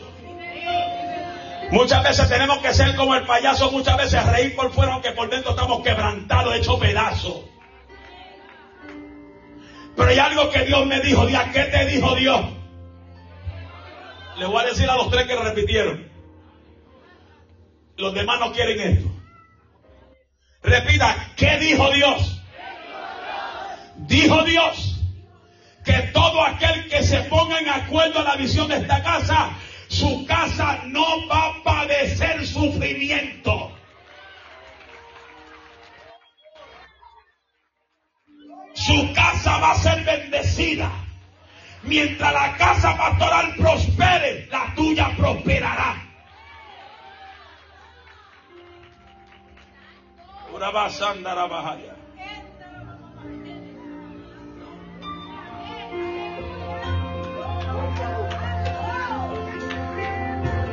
Muchas 1.70 2.02
veces 2.02 2.28
tenemos 2.28 2.58
que 2.58 2.74
ser 2.74 2.96
como 2.96 3.14
el 3.14 3.24
payaso, 3.26 3.70
muchas 3.70 3.96
veces 3.96 4.26
reír 4.26 4.56
por 4.56 4.72
fuera, 4.72 4.94
aunque 4.94 5.12
por 5.12 5.30
dentro 5.30 5.52
estamos 5.52 5.80
quebrantados, 5.84 6.56
hechos 6.56 6.80
pedazos. 6.80 7.44
Pero 9.96 10.10
hay 10.10 10.18
algo 10.18 10.50
que 10.50 10.64
Dios 10.64 10.84
me 10.84 10.98
dijo, 10.98 11.28
¿qué 11.52 11.62
te 11.62 11.86
dijo 11.86 12.16
Dios? 12.16 12.40
Le 14.36 14.46
voy 14.46 14.64
a 14.64 14.66
decir 14.66 14.90
a 14.90 14.96
los 14.96 15.10
tres 15.10 15.26
que 15.26 15.34
lo 15.36 15.42
repitieron. 15.44 16.09
Los 18.00 18.14
demás 18.14 18.40
no 18.40 18.50
quieren 18.52 18.80
esto. 18.80 19.10
Repita, 20.62 21.32
¿qué 21.36 21.58
dijo 21.58 21.90
Dios? 21.92 22.42
Dijo 23.96 24.42
Dios 24.44 25.00
que 25.84 25.92
todo 26.14 26.42
aquel 26.42 26.88
que 26.88 27.02
se 27.02 27.20
ponga 27.24 27.58
en 27.58 27.68
acuerdo 27.68 28.20
a 28.20 28.24
la 28.24 28.36
visión 28.36 28.68
de 28.68 28.78
esta 28.78 29.02
casa, 29.02 29.50
su 29.88 30.24
casa 30.26 30.80
no 30.86 31.26
va 31.28 31.46
a 31.46 31.62
padecer 31.62 32.46
sufrimiento. 32.46 33.76
Su 38.74 39.12
casa 39.12 39.58
va 39.58 39.72
a 39.72 39.78
ser 39.78 40.04
bendecida. 40.04 40.90
Mientras 41.82 42.32
la 42.32 42.56
casa 42.56 42.96
pastoral 42.96 43.54
prospere, 43.56 44.46
la 44.50 44.74
tuya 44.74 45.14
prosperará. 45.16 46.09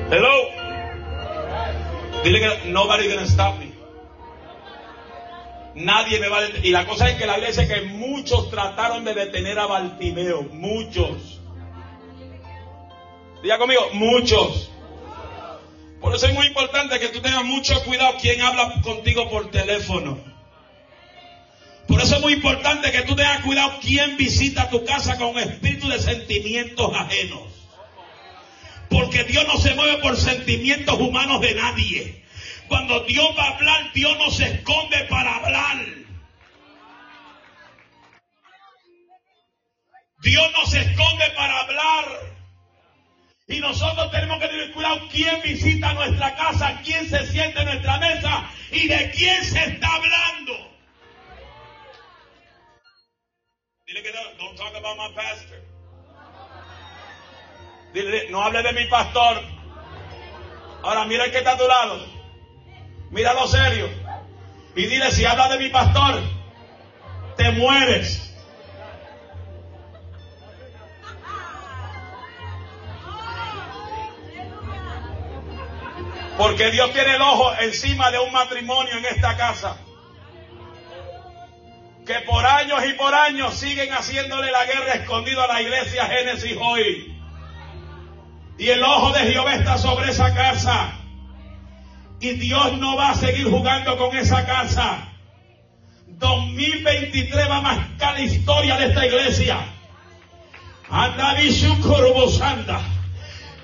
Hello. 0.09 0.35
Dile 2.23 2.39
que 2.39 2.69
nobody 2.69 3.07
gonna 3.07 3.25
stop 3.25 3.59
me. 3.59 3.71
Nadie 5.75 6.19
me 6.19 6.27
va 6.27 6.37
a 6.37 6.41
detener. 6.41 6.65
Y 6.65 6.71
la 6.71 6.85
cosa 6.85 7.09
es 7.09 7.15
que 7.17 7.25
la 7.25 7.33
Biblia 7.35 7.49
dice 7.49 7.67
que 7.67 7.83
muchos 7.83 8.49
trataron 8.49 9.05
de 9.05 9.13
detener 9.13 9.57
a 9.59 9.67
Bartimeo. 9.67 10.43
Muchos. 10.43 11.39
Diga 13.41 13.57
conmigo, 13.57 13.89
muchos. 13.93 14.71
Por 16.07 16.15
eso 16.15 16.27
es 16.27 16.33
muy 16.35 16.47
importante 16.47 17.01
que 17.01 17.09
tú 17.09 17.19
tengas 17.19 17.43
mucho 17.43 17.83
cuidado 17.83 18.15
quien 18.17 18.39
habla 18.39 18.71
contigo 18.81 19.29
por 19.29 19.51
teléfono. 19.51 20.17
Por 21.85 21.99
eso 21.99 22.15
es 22.15 22.21
muy 22.21 22.31
importante 22.31 22.93
que 22.93 23.01
tú 23.01 23.13
tengas 23.13 23.41
cuidado 23.41 23.77
quién 23.81 24.15
visita 24.15 24.69
tu 24.69 24.85
casa 24.85 25.17
con 25.17 25.37
espíritu 25.37 25.89
de 25.89 25.99
sentimientos 25.99 26.95
ajenos. 26.95 27.41
Porque 28.89 29.25
Dios 29.25 29.45
no 29.47 29.57
se 29.57 29.75
mueve 29.75 29.97
por 29.97 30.15
sentimientos 30.15 30.97
humanos 30.97 31.41
de 31.41 31.55
nadie. 31.55 32.23
Cuando 32.69 33.01
Dios 33.01 33.27
va 33.37 33.43
a 33.43 33.55
hablar, 33.55 33.91
Dios 33.91 34.17
no 34.17 34.31
se 34.31 34.45
esconde 34.45 35.03
para 35.09 35.35
hablar. 35.35 35.85
Dios 40.21 40.51
no 40.53 40.65
se 40.67 40.79
esconde 40.79 41.25
para 41.35 41.59
hablar. 41.59 42.36
Y 43.47 43.61
nosotros 43.61 44.11
tenemos 44.11 44.39
que 44.39 44.47
tener 44.49 44.71
cuidado 44.73 45.07
quién 45.09 45.41
visita 45.41 45.93
nuestra 45.93 46.35
casa, 46.35 46.81
quién 46.83 47.09
se 47.09 47.25
siente 47.27 47.61
en 47.61 47.65
nuestra 47.65 47.97
mesa 47.97 48.49
y 48.71 48.89
de 48.89 49.09
quién 49.11 49.43
se 49.45 49.63
está 49.63 49.87
hablando. 49.87 50.77
Dile 53.85 54.03
que 54.03 54.11
no, 54.11 54.19
don't 54.37 54.57
talk 54.57 54.75
about 54.75 55.15
pastor. 55.15 55.63
Dile, 57.93 58.29
no 58.29 58.43
hable 58.43 58.61
de 58.63 58.73
mi 58.73 58.85
pastor. 58.87 59.41
Ahora 60.83 61.05
mira 61.05 61.23
el 61.23 61.31
que 61.31 61.37
está 61.37 61.53
a 61.53 61.57
tu 61.57 61.67
lado. 61.67 62.05
Míralo 63.11 63.47
serio. 63.47 63.89
Y 64.75 64.87
dile, 64.87 65.09
si 65.11 65.23
habla 65.23 65.47
de 65.47 65.57
mi 65.57 65.69
pastor, 65.69 66.21
te 67.37 67.49
mueres. 67.51 68.26
Porque 76.37 76.69
Dios 76.69 76.93
tiene 76.93 77.15
el 77.15 77.21
ojo 77.21 77.51
encima 77.61 78.11
de 78.11 78.19
un 78.19 78.31
matrimonio 78.31 78.95
en 78.97 79.05
esta 79.05 79.35
casa. 79.35 79.77
Que 82.05 82.21
por 82.21 82.45
años 82.45 82.85
y 82.85 82.93
por 82.93 83.13
años 83.13 83.55
siguen 83.55 83.91
haciéndole 83.91 84.51
la 84.51 84.65
guerra 84.65 84.93
escondida 84.93 85.43
a 85.43 85.47
la 85.47 85.61
iglesia 85.61 86.05
Génesis 86.05 86.55
hoy. 86.61 87.19
Y 88.59 88.69
el 88.69 88.83
ojo 88.83 89.11
de 89.11 89.31
Jehová 89.31 89.55
está 89.55 89.77
sobre 89.77 90.11
esa 90.11 90.33
casa. 90.33 90.93
Y 92.19 92.33
Dios 92.33 92.77
no 92.77 92.95
va 92.95 93.09
a 93.09 93.15
seguir 93.15 93.49
jugando 93.49 93.97
con 93.97 94.15
esa 94.15 94.45
casa. 94.45 95.09
2023 96.07 97.49
va 97.49 97.57
a 97.57 97.61
marcar 97.61 98.13
la 98.13 98.21
historia 98.21 98.77
de 98.77 98.87
esta 98.87 99.05
iglesia. 99.05 99.57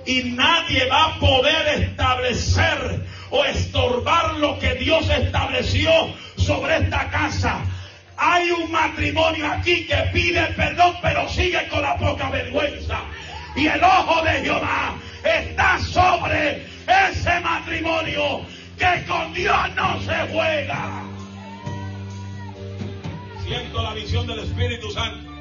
Y 0.05 0.23
nadie 0.35 0.85
va 0.89 1.05
a 1.05 1.19
poder 1.19 1.81
establecer 1.81 3.05
o 3.29 3.43
estorbar 3.45 4.35
lo 4.35 4.59
que 4.59 4.75
Dios 4.75 5.09
estableció 5.09 5.91
sobre 6.37 6.77
esta 6.77 7.09
casa. 7.09 7.61
Hay 8.17 8.51
un 8.51 8.71
matrimonio 8.71 9.51
aquí 9.51 9.87
que 9.87 9.95
pide 10.13 10.41
perdón, 10.55 10.95
pero 11.01 11.27
sigue 11.29 11.67
con 11.69 11.81
la 11.81 11.97
poca 11.97 12.29
vergüenza. 12.29 12.99
Y 13.55 13.67
el 13.67 13.83
ojo 13.83 14.21
de 14.23 14.31
Jehová 14.41 14.95
está 15.23 15.79
sobre 15.79 16.65
ese 16.87 17.39
matrimonio 17.39 18.41
que 18.77 19.05
con 19.07 19.33
Dios 19.33 19.75
no 19.75 20.01
se 20.01 20.15
juega. 20.31 21.03
Siento 23.45 23.81
la 23.81 23.93
visión 23.93 24.27
del 24.27 24.39
Espíritu 24.39 24.91
Santo. 24.91 25.31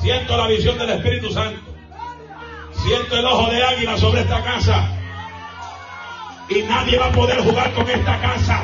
Siento 0.00 0.36
la 0.36 0.46
visión 0.46 0.78
del 0.78 0.90
Espíritu 0.90 1.32
Santo. 1.32 1.75
Siento 2.84 3.16
el 3.18 3.24
ojo 3.24 3.50
de 3.50 3.64
águila 3.64 3.96
sobre 3.96 4.20
esta 4.20 4.42
casa. 4.42 4.88
Y 6.48 6.62
nadie 6.62 6.98
va 6.98 7.06
a 7.06 7.12
poder 7.12 7.38
jugar 7.38 7.72
con 7.72 7.88
esta 7.88 8.20
casa. 8.20 8.60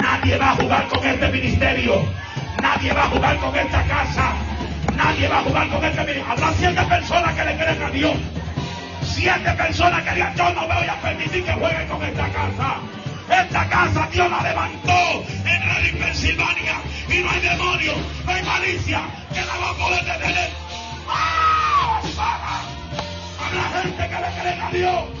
Nadie 0.00 0.38
va 0.38 0.52
a 0.52 0.56
jugar 0.56 0.88
con 0.88 1.06
este 1.06 1.28
ministerio. 1.28 2.02
Nadie 2.62 2.92
va 2.92 3.04
a 3.04 3.08
jugar 3.08 3.36
con 3.38 3.56
esta 3.56 3.84
casa. 3.84 4.32
Nadie 4.96 5.28
va 5.28 5.38
a 5.38 5.42
jugar 5.42 5.68
con 5.68 5.84
este 5.84 6.00
ministerio. 6.00 6.24
Habrá 6.30 6.52
siete 6.54 6.82
personas 6.82 7.34
que 7.34 7.44
le 7.44 7.56
creen 7.56 7.82
a 7.82 7.90
Dios. 7.90 8.16
Siete 9.02 9.52
personas 9.52 10.02
que 10.02 10.14
digan, 10.14 10.34
yo 10.36 10.54
no 10.54 10.66
voy 10.66 10.86
a 10.86 11.00
permitir 11.02 11.44
que 11.44 11.52
jueguen 11.52 11.88
con 11.88 12.02
esta 12.02 12.28
casa. 12.28 12.76
Esta 13.30 13.68
casa 13.68 14.08
Dios 14.12 14.30
la 14.30 14.42
levantó 14.42 15.24
en 15.44 15.62
Reading, 15.62 15.98
Pensilvania. 15.98 16.80
Y 17.08 17.18
no 17.18 17.30
hay 17.30 17.40
demonio, 17.40 17.92
no 18.24 18.32
hay 18.32 18.42
malicia 18.42 19.02
que 19.32 19.40
la 19.40 19.56
va 19.56 19.70
a 19.70 19.74
poder 19.74 20.04
detener. 20.04 20.50
¡Ah! 21.08 21.40
Habrá 23.50 23.82
gente 23.82 24.08
que 24.08 24.20
le 24.20 24.40
creen 24.40 24.60
a 24.60 24.70
Dios. 24.70 25.20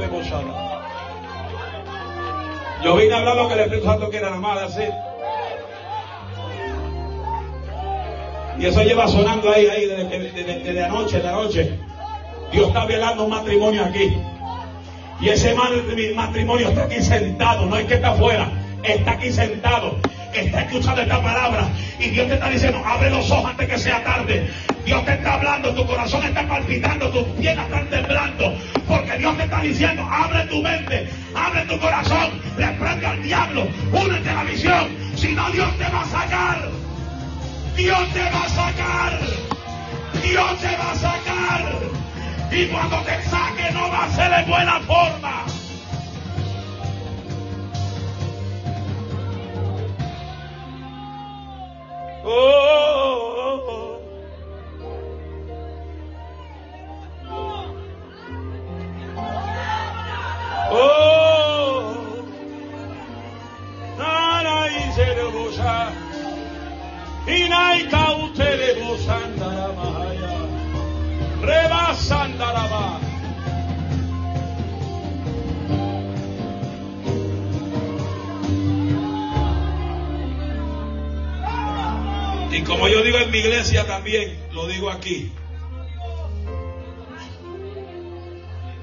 Le 0.00 0.08
Yo 2.82 2.96
vine 2.96 3.14
a 3.14 3.18
hablar 3.18 3.36
lo 3.36 3.48
que 3.48 3.54
el 3.54 3.60
Espíritu 3.60 3.86
Santo 3.86 4.08
quiere 4.08 4.26
nada 4.26 4.40
más 4.40 4.62
hacer. 4.62 4.92
Y 8.58 8.66
eso 8.66 8.82
lleva 8.82 9.06
sonando 9.06 9.50
ahí, 9.50 9.66
ahí, 9.66 9.86
desde, 9.86 10.72
de 10.72 10.84
anoche, 10.84 11.20
de 11.20 11.28
anoche. 11.28 11.78
Dios 12.50 12.68
está 12.68 12.86
velando 12.86 13.24
un 13.24 13.30
matrimonio 13.30 13.84
aquí. 13.84 14.16
Y 15.20 15.28
ese 15.28 15.54
matrimonio 16.14 16.70
está 16.70 16.84
aquí 16.84 17.00
sentado, 17.02 17.66
no 17.66 17.74
hay 17.76 17.84
que 17.84 17.94
estar 17.94 18.14
afuera, 18.14 18.50
está 18.82 19.12
aquí 19.12 19.30
sentado, 19.30 19.98
está 20.32 20.62
escuchando 20.62 21.02
esta 21.02 21.22
palabra. 21.22 21.68
Y 21.98 22.08
Dios 22.08 22.28
te 22.28 22.34
está 22.34 22.48
diciendo, 22.48 22.82
abre 22.84 23.10
los 23.10 23.30
ojos 23.30 23.50
antes 23.50 23.68
que 23.68 23.78
sea 23.78 24.02
tarde. 24.02 24.48
Dios 24.86 25.04
te 25.04 25.12
está 25.12 25.34
hablando, 25.34 25.74
tu 25.74 25.86
corazón 25.86 26.24
está 26.24 26.48
palpitando, 26.48 27.10
tus 27.10 27.24
piernas 27.38 27.66
están 27.66 27.86
temblando. 27.90 28.54
Porque 28.88 29.18
Dios 29.18 29.36
te 29.36 29.44
está 29.44 29.60
diciendo, 29.60 30.02
abre 30.10 30.44
tu 30.46 30.62
mente, 30.62 31.08
abre 31.34 31.66
tu 31.66 31.78
corazón, 31.78 32.30
reprende 32.56 33.06
al 33.06 33.22
diablo, 33.22 33.68
únete 33.92 34.30
a 34.30 34.34
la 34.34 34.44
visión. 34.44 34.88
Si 35.16 35.32
no, 35.32 35.50
Dios 35.50 35.68
te 35.76 35.84
va 35.84 36.00
a 36.00 36.06
sacar. 36.06 36.68
Dios 37.76 38.12
te 38.14 38.22
va 38.22 38.44
a 38.44 38.48
sacar. 38.48 39.18
Dios 40.22 40.58
te 40.60 40.76
va 40.76 40.92
a 40.92 40.94
sacar. 40.94 42.09
Y 42.52 42.66
cuando 42.66 43.00
te 43.02 43.22
saque 43.22 43.70
no 43.72 43.88
va 43.90 44.04
a 44.04 44.10
ser 44.10 44.30
de 44.30 44.50
buena 44.50 44.80
forma. 44.80 45.46
Oh, 52.24 52.28
oh, 53.36 53.62
oh. 53.68 54.00
oh. 60.72 61.10
Inai 67.26 67.86
cautere 67.88 68.74
mahaya. 71.40 71.68
Rebasandara 71.68 73.00
Y 82.52 82.62
como 82.62 82.88
yo 82.88 83.02
digo 83.02 83.18
en 83.18 83.30
mi 83.30 83.38
iglesia 83.38 83.86
también, 83.86 84.38
lo 84.52 84.66
digo 84.66 84.90
aquí. 84.90 85.32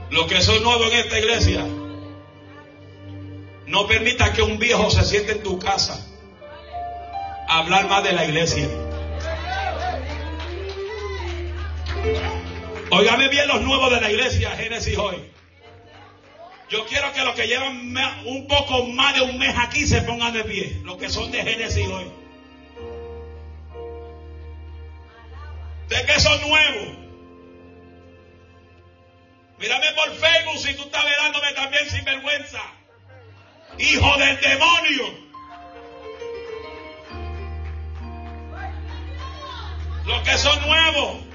Los 0.09 0.25
que 0.27 0.41
son 0.41 0.63
nuevos 0.63 0.87
en 0.93 0.99
esta 0.99 1.19
iglesia, 1.19 1.65
no 3.65 3.85
permita 3.87 4.31
que 4.31 4.41
un 4.41 4.57
viejo 4.57 4.89
se 4.89 5.03
siente 5.03 5.33
en 5.33 5.43
tu 5.43 5.59
casa 5.59 5.99
a 7.49 7.59
hablar 7.59 7.89
más 7.89 8.03
de 8.05 8.13
la 8.13 8.23
iglesia. 8.23 8.86
Óigame 12.89 13.27
bien 13.29 13.47
los 13.47 13.61
nuevos 13.61 13.91
de 13.91 14.01
la 14.01 14.11
iglesia, 14.11 14.51
Génesis 14.51 14.97
hoy. 14.97 15.17
Yo 16.69 16.85
quiero 16.85 17.13
que 17.13 17.23
los 17.23 17.35
que 17.35 17.47
llevan 17.47 17.95
un 18.25 18.47
poco 18.47 18.83
más 18.87 19.15
de 19.15 19.21
un 19.21 19.37
mes 19.37 19.55
aquí 19.57 19.87
se 19.87 20.01
pongan 20.01 20.33
de 20.33 20.43
pie, 20.43 20.81
los 20.83 20.97
que 20.97 21.09
son 21.09 21.31
de 21.31 21.43
Génesis 21.43 21.87
hoy. 21.87 22.05
de 25.89 26.05
que 26.05 26.19
son 26.19 26.41
nuevos. 26.41 26.97
Mírame 29.57 29.91
por 29.93 30.11
Facebook 30.15 30.57
si 30.57 30.75
tú 30.75 30.83
estás 30.83 31.03
verándome 31.03 31.51
también 31.53 31.89
sin 31.89 32.05
vergüenza. 32.05 32.61
Hijo 33.79 34.17
del 34.17 34.41
demonio. 34.41 35.27
Los 40.05 40.21
que 40.21 40.37
son 40.37 40.61
nuevos. 40.61 41.26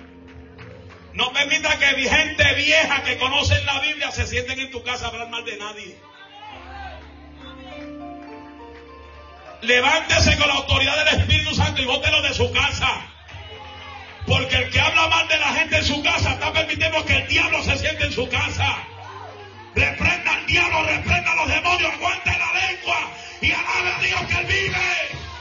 No 1.15 1.33
permita 1.33 1.79
que 1.79 2.09
gente 2.09 2.55
vieja 2.55 3.03
que 3.03 3.19
conocen 3.19 3.65
la 3.67 3.81
Biblia 3.81 4.11
se 4.13 4.27
sienten 4.27 4.59
en 4.59 4.71
tu 4.71 4.83
casa 4.83 5.07
a 5.07 5.09
hablar 5.09 5.29
mal 5.29 5.45
de 5.45 5.57
nadie. 5.59 5.99
Levántese 9.61 10.37
con 10.39 10.49
la 10.49 10.55
autoridad 10.55 11.05
del 11.05 11.21
Espíritu 11.21 11.55
Santo 11.55 11.83
y 11.83 11.85
bótelo 11.85 12.23
de 12.23 12.35
su 12.35 12.51
casa. 12.53 13.07
Porque 14.27 14.57
el 14.57 14.71
que 14.71 14.81
habla 14.81 15.07
mal 15.09 15.29
de 15.29 15.39
la 15.39 15.55
gente 15.55 15.77
en 15.77 15.85
su 15.85 16.03
casa 16.03 16.33
está 16.33 16.53
permitiendo 16.53 17.05
que 17.05 17.17
el 17.17 17.29
diablo 17.29 17.63
se 17.63 17.77
siente 17.77 18.05
en 18.05 18.13
su 18.13 18.29
casa. 18.29 18.79
Reprenda 19.75 20.35
al 20.35 20.47
diablo, 20.47 20.83
reprenda 20.85 21.33
a 21.33 21.37
los 21.37 21.49
demonios, 21.49 21.93
aguante 21.93 22.31
la 22.31 22.53
lengua 22.67 23.11
y 23.41 23.53
alabe 23.53 23.93
a 23.93 23.99
Dios 24.01 24.21
que 24.23 24.45
vive. 24.45 25.32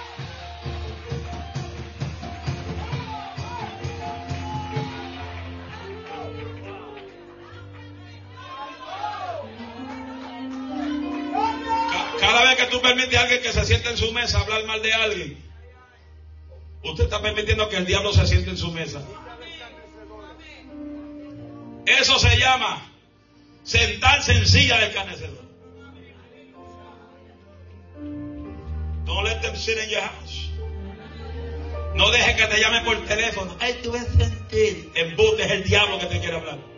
Cada 12.21 12.43
vez 12.43 12.55
que 12.55 12.65
tú 12.67 12.81
permites 12.81 13.17
a 13.17 13.23
alguien 13.23 13.41
que 13.41 13.51
se 13.51 13.65
siente 13.65 13.89
en 13.89 13.97
su 13.97 14.13
mesa 14.13 14.39
hablar 14.39 14.63
mal 14.65 14.81
de 14.81 14.93
alguien, 14.93 15.51
Usted 16.83 17.03
está 17.03 17.21
permitiendo 17.21 17.69
que 17.69 17.77
el 17.77 17.85
diablo 17.85 18.11
se 18.11 18.25
siente 18.25 18.49
en 18.49 18.57
su 18.57 18.71
mesa. 18.71 19.01
Eso 21.85 22.17
se 22.17 22.37
llama 22.37 22.91
sentarse 23.63 24.33
en 24.33 24.47
silla 24.47 24.79
del 24.79 24.93
canecedor. 24.93 25.41
Don't 29.05 29.27
let. 29.27 29.41
No 31.93 32.09
deje 32.09 32.35
que 32.35 32.47
te 32.47 32.59
llame 32.59 32.81
por 32.81 33.05
teléfono. 33.05 33.55
Ay, 33.59 33.79
tú 33.83 33.91
vas 33.91 34.07
a 34.07 34.17
sentir. 34.17 34.91
Embute 34.95 35.43
es 35.43 35.51
el 35.51 35.63
diablo 35.63 35.99
que 35.99 36.05
te 36.07 36.19
quiere 36.19 36.37
hablar. 36.37 36.70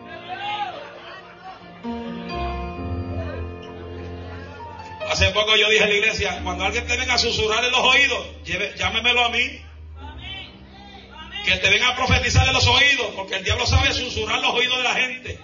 Hace 5.13 5.29
poco 5.29 5.55
yo 5.55 5.69
dije 5.69 5.83
en 5.83 5.89
la 5.91 5.95
iglesia, 5.95 6.41
cuando 6.43 6.65
alguien 6.65 6.87
te 6.87 6.97
venga 6.97 7.13
a 7.13 7.17
susurrar 7.19 7.63
en 7.63 7.71
los 7.71 7.81
oídos, 7.81 8.25
llámemelo 8.75 9.23
a 9.23 9.29
mí 9.29 9.61
que 11.45 11.55
te 11.57 11.69
venga 11.69 11.89
a 11.89 11.95
profetizar 11.95 12.47
en 12.47 12.53
los 12.53 12.65
oídos, 12.65 13.11
porque 13.15 13.35
el 13.35 13.43
diablo 13.43 13.67
sabe 13.67 13.93
susurrar 13.93 14.41
los 14.41 14.55
oídos 14.55 14.75
de 14.75 14.83
la 14.83 14.95
gente. 14.95 15.39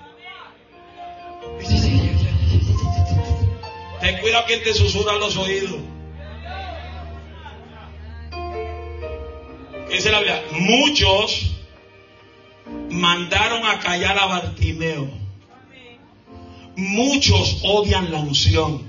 Ten 4.02 4.18
cuidado 4.18 4.46
quien 4.48 4.64
te 4.64 4.74
susurra 4.74 5.14
los 5.18 5.38
oídos. 5.38 5.82
Dice 9.92 10.12
la 10.12 10.18
Biblia, 10.18 10.44
muchos 10.50 11.52
mandaron 12.90 13.68
a 13.68 13.78
callar 13.78 14.18
a 14.18 14.26
Bartimeo. 14.26 15.12
Muchos 16.76 17.60
odian 17.62 18.12
la 18.12 18.18
unción. 18.18 18.89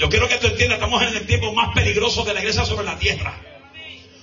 Yo 0.00 0.08
quiero 0.08 0.30
que 0.30 0.38
tú 0.38 0.46
entiendas, 0.46 0.78
estamos 0.78 1.02
en 1.02 1.14
el 1.14 1.26
tiempo 1.26 1.52
más 1.52 1.74
peligroso 1.74 2.24
de 2.24 2.32
la 2.32 2.40
iglesia 2.40 2.64
sobre 2.64 2.86
la 2.86 2.98
tierra, 2.98 3.34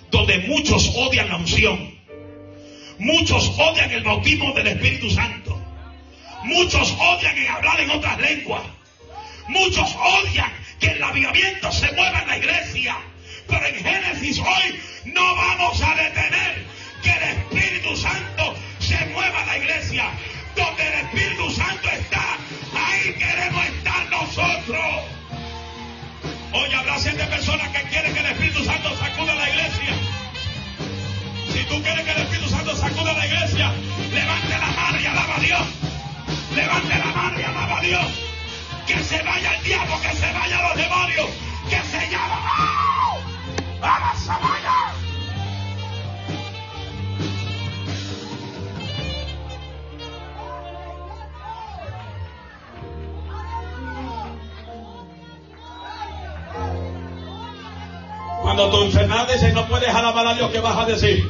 donde 0.09 0.39
muchos 0.39 0.91
odian 0.95 1.29
la 1.29 1.35
unción. 1.35 1.95
Muchos 2.97 3.47
odian 3.59 3.91
el 3.91 4.03
bautismo 4.03 4.53
del 4.53 4.65
Espíritu 4.69 5.11
Santo. 5.11 5.55
Muchos 6.45 6.91
odian 6.99 7.37
en 7.37 7.47
hablar 7.47 7.79
en 7.79 7.91
otras 7.91 8.19
lenguas. 8.19 8.63
Muchos 9.49 9.95
odian 9.95 10.51
que 10.79 10.87
el 10.87 11.03
avivamiento 11.03 11.71
se 11.71 11.91
mueva 11.91 12.23
en 12.23 12.27
la 12.27 12.37
iglesia. 12.39 12.97
Pero 13.47 13.67
en 13.67 13.75
Génesis 13.75 14.39
hoy 14.39 14.79
no 15.05 15.35
vamos 15.35 15.79
a 15.83 15.93
detener 15.93 16.65
que 17.03 17.11
el 17.11 17.23
Espíritu 17.37 17.95
Santo 17.95 18.55
se 18.79 19.05
mueva 19.13 19.41
en 19.41 19.47
la 19.47 19.57
iglesia. 19.59 20.09
Donde 20.55 20.87
el 20.87 20.93
Espíritu 21.05 21.51
Santo 21.51 21.87
está, 21.87 22.37
ahí 22.73 23.13
queremos 23.13 23.63
estar 23.67 24.09
nosotros. 24.09 25.17
Hoy 26.53 26.73
habrá 26.73 26.97
siete 26.99 27.25
personas 27.25 27.67
que 27.69 27.81
quieren 27.89 28.13
que 28.13 28.19
el 28.19 28.25
Espíritu 28.27 28.63
Santo 28.63 28.95
sacude 28.97 29.35
la 29.35 29.49
iglesia. 29.49 29.93
Si 31.51 31.63
tú 31.65 31.81
quieres 31.81 32.05
que 32.05 32.11
el 32.11 32.21
Espíritu 32.21 32.49
Santo 32.49 32.75
sacude 32.75 33.13
la 33.13 33.25
iglesia, 33.25 33.71
levante 34.13 34.57
la 34.57 34.71
mano 34.71 34.99
y 34.99 35.05
alaba 35.05 35.35
a 35.35 35.39
Dios. 35.39 35.67
Levante 36.55 36.97
la 36.97 37.05
mano 37.05 37.39
y 37.39 37.43
alaba 37.43 37.77
a 37.77 37.81
Dios. 37.81 38.07
Que 38.87 39.03
se 39.03 39.21
vaya 39.23 39.55
el 39.55 39.63
diablo, 39.63 40.01
que 40.01 40.15
se 40.15 40.31
vayan 40.31 40.61
los 40.63 40.75
demonios, 40.75 41.27
que 41.69 41.81
se 41.81 42.09
llama. 42.09 43.17
¡Vamos 43.81 44.29
a 44.29 44.96
Cuando 58.57 58.75
tu 58.75 58.85
enfermedad 58.85 59.27
dice 59.31 59.53
no 59.53 59.67
puedes 59.67 59.93
alabar 59.93 60.25
a 60.25 60.33
Dios, 60.33 60.49
¿qué 60.49 60.59
vas 60.59 60.75
a 60.75 60.85
decir? 60.85 61.23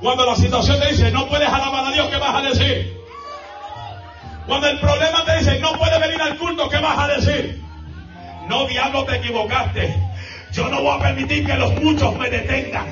Cuando 0.00 0.26
la 0.26 0.34
situación 0.34 0.80
te 0.80 0.88
dice 0.88 1.12
no 1.12 1.28
puedes 1.28 1.48
alabar 1.48 1.86
a 1.86 1.92
Dios, 1.92 2.08
¿qué 2.08 2.16
vas 2.16 2.34
a 2.34 2.40
decir? 2.48 3.00
Cuando 4.44 4.66
el 4.66 4.80
problema 4.80 5.24
te 5.24 5.38
dice 5.38 5.60
no 5.60 5.74
puedes 5.74 6.00
venir 6.00 6.20
al 6.20 6.36
culto, 6.36 6.68
¿qué 6.68 6.78
vas 6.78 6.98
a 6.98 7.06
decir? 7.14 7.62
No, 8.48 8.66
diablo, 8.66 9.04
te 9.04 9.18
equivocaste. 9.18 9.94
Yo 10.50 10.68
no 10.68 10.82
voy 10.82 10.96
a 10.96 10.98
permitir 10.98 11.46
que 11.46 11.54
los 11.54 11.72
muchos 11.74 12.16
me 12.16 12.28
detengan. 12.28 12.86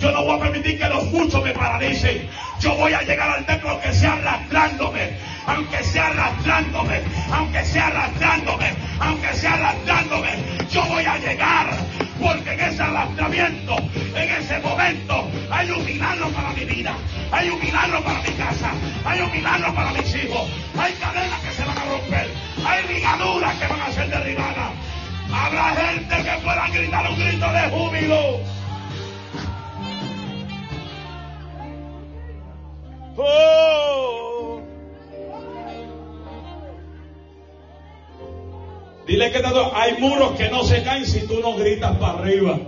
Yo 0.00 0.12
no 0.12 0.24
voy 0.24 0.38
a 0.38 0.40
permitir 0.40 0.78
que 0.78 0.88
los 0.88 1.04
muchos 1.12 1.44
me 1.44 1.50
paralicen. 1.50 2.26
Yo 2.60 2.74
voy 2.76 2.94
a 2.94 3.02
llegar 3.02 3.28
al 3.28 3.44
templo 3.44 3.68
aunque 3.68 3.92
sea 3.92 4.14
arrastrándome, 4.14 5.18
aunque 5.46 5.82
sea 5.84 6.06
arrastrándome, 6.06 7.02
aunque 7.32 7.64
sea 7.64 7.86
arrastrándome, 7.88 8.74
aunque 9.00 9.34
sea 9.34 9.54
arrastrándome. 9.54 10.30
Yo 10.70 10.84
voy 10.86 11.04
a 11.04 11.18
llegar 11.18 11.76
porque 12.20 12.52
en 12.52 12.60
ese 12.60 12.82
arrastramiento, 12.82 13.76
en 14.14 14.30
ese 14.30 14.58
momento, 14.60 15.28
hay 15.50 15.70
un 15.70 15.84
milagro 15.84 16.28
para 16.30 16.50
mi 16.50 16.64
vida, 16.64 16.94
hay 17.30 17.50
un 17.50 17.60
milagro 17.60 18.02
para 18.02 18.22
mi 18.22 18.30
casa, 18.30 18.70
hay 19.04 19.20
un 19.20 19.32
milagro 19.32 19.74
para 19.74 19.92
mis 19.92 20.14
hijos, 20.14 20.48
hay 20.78 20.92
cadenas 20.94 21.40
que 21.40 21.52
se 21.52 21.64
van 21.64 21.78
a 21.78 21.84
romper, 21.84 22.30
hay 22.66 22.94
ligaduras 22.94 23.54
que 23.56 23.66
van 23.66 23.80
a 23.80 23.92
ser 23.92 24.08
derribadas. 24.08 24.72
Habrá 25.32 25.74
gente 25.74 26.16
que 26.16 26.38
pueda 26.44 26.68
gritar 26.68 27.10
un 27.10 27.18
grito 27.18 27.52
de 27.52 27.70
júbilo. 27.70 28.40
Oh. 33.16 34.03
Dile 39.06 39.30
que 39.30 39.42
hay 39.74 39.96
muros 39.98 40.32
que 40.36 40.48
no 40.48 40.64
se 40.64 40.82
caen 40.82 41.06
si 41.06 41.26
tú 41.26 41.40
no 41.40 41.54
gritas 41.56 41.96
para 41.98 42.18
arriba. 42.18 42.58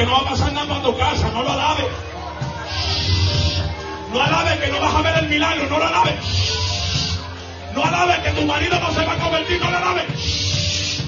que 0.00 0.06
no 0.06 0.12
va 0.12 0.18
a 0.20 0.30
pasar 0.30 0.52
nada 0.54 0.76
en 0.76 0.82
tu 0.82 0.96
casa, 0.96 1.30
no 1.30 1.42
lo 1.42 1.50
alabes. 1.50 1.86
No 4.12 4.20
alabes 4.20 4.58
que 4.58 4.68
no 4.68 4.80
vas 4.80 4.94
a 4.94 5.02
ver 5.02 5.18
el 5.22 5.28
milagro, 5.28 5.68
no 5.68 5.78
lo 5.78 5.86
alabes. 5.86 7.18
No 7.74 7.84
alabes 7.84 8.18
que 8.18 8.30
tu 8.30 8.46
marido 8.46 8.80
no 8.80 8.90
se 8.92 9.04
va 9.04 9.12
a 9.12 9.16
convertir, 9.16 9.60
no 9.60 9.70
lo 9.70 9.76
alabes. 9.76 11.04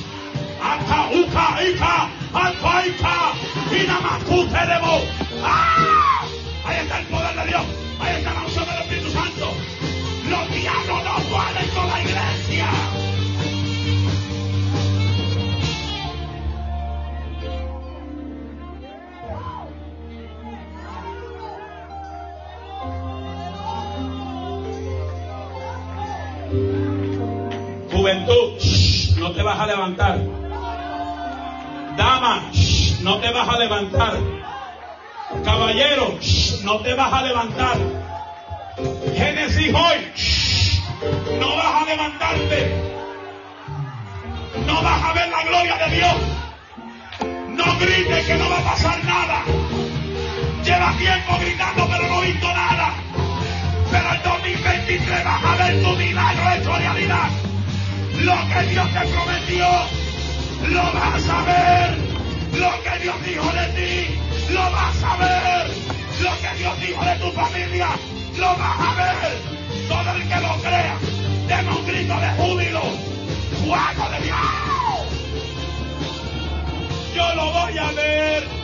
Aka, 0.63 1.09
uka, 1.13 1.63
ika, 1.65 2.09
aka, 2.33 2.87
ika, 2.87 3.33
¡Ah! 5.45 6.25
Ahí 6.65 6.77
está 6.79 6.99
el 7.01 7.07
poder 7.07 7.35
de 7.35 7.47
Dios, 7.47 7.63
ahí 8.01 8.17
está 8.17 8.33
la 8.33 8.41
unción 8.43 8.65
del 8.65 8.79
Espíritu 8.83 9.11
Santo. 9.11 9.53
Los 10.29 10.51
diablos 10.55 11.05
no 11.05 11.15
pueden 11.29 11.69
con 11.71 11.89
la 11.89 12.01
iglesia. 12.01 12.42
Juventud, 28.13 29.19
no 29.19 29.33
te 29.33 29.43
vas 29.43 29.59
a 29.59 29.67
levantar. 29.67 30.19
Dama, 31.97 32.43
no 33.01 33.19
te 33.19 33.33
vas 33.33 33.49
a 33.49 33.59
levantar. 33.59 34.19
Caballero, 35.43 36.19
no 36.63 36.81
te 36.81 36.93
vas 36.93 37.13
a 37.13 37.23
levantar. 37.23 37.77
Génesis 39.17 39.75
hoy, 39.75 40.13
no 41.41 41.57
vas 41.57 41.83
a 41.83 41.85
levantarte. 41.87 42.93
No 44.67 44.83
vas 44.83 45.05
a 45.05 45.13
ver 45.15 45.29
la 45.31 45.45
gloria 45.45 45.77
de 45.79 45.97
Dios. 45.97 46.15
No 47.49 47.79
grites 47.79 48.27
que 48.27 48.35
no 48.35 48.51
va 48.51 48.59
a 48.59 48.63
pasar 48.63 49.05
nada. 49.05 49.43
Lleva 50.63 50.93
tiempo 50.99 51.39
gritando 51.41 51.89
pero 51.89 52.09
no 52.09 52.21
visto 52.21 52.47
nada. 52.47 52.93
Pero 53.91 54.13
el 54.13 54.23
2023 54.23 55.25
vas 55.25 55.45
a 55.45 55.57
ver 55.57 55.83
tu 55.83 55.97
milagro 55.97 56.53
hecho 56.53 56.77
realidad. 56.77 57.52
Lo 58.23 58.37
que 58.49 58.63
Dios 58.71 58.89
te 58.93 59.01
prometió, 59.01 59.67
lo 60.69 60.93
vas 60.93 61.29
a 61.29 61.43
ver. 61.43 61.99
Lo 62.53 62.83
que 62.85 63.03
Dios 63.03 63.17
dijo 63.27 63.53
de 63.53 63.67
ti, 63.75 64.53
lo 64.53 64.61
vas 64.71 65.03
a 65.03 65.17
ver. 65.17 65.67
Lo 66.21 66.31
que 66.41 66.59
Dios 66.59 66.81
dijo 66.81 67.05
de 67.05 67.17
tu 67.17 67.33
familia, 67.33 67.89
lo 68.39 68.57
vas 68.57 68.79
a 68.79 68.95
ver. 68.95 69.39
Todo 69.89 70.15
el 70.15 70.29
que 70.29 70.41
lo 70.41 70.57
crea, 70.61 70.99
denme 71.49 71.77
un 71.77 71.87
grito 71.87 72.15
de 72.21 72.29
júbilo. 72.37 72.83
¡Fuego 73.65 74.11
de 74.11 74.21
Dios! 74.25 74.39
Yo 77.17 77.35
lo 77.35 77.53
voy 77.53 77.79
a 77.79 77.93
ver. 77.93 78.62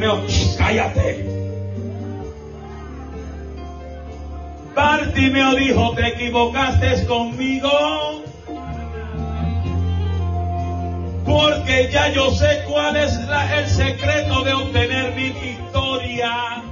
Bartimeo, 0.00 0.26
cállate. 0.56 1.26
Bartimeo 4.74 5.54
dijo, 5.56 5.94
te 5.94 6.08
equivocaste 6.08 7.06
conmigo. 7.06 7.70
Porque 11.26 11.90
ya 11.92 12.08
yo 12.12 12.30
sé 12.30 12.64
cuál 12.66 12.96
es 12.96 13.12
el 13.56 13.68
secreto 13.68 14.42
de 14.42 14.54
obtener 14.54 15.14
mi 15.14 15.30
victoria. 15.30 16.62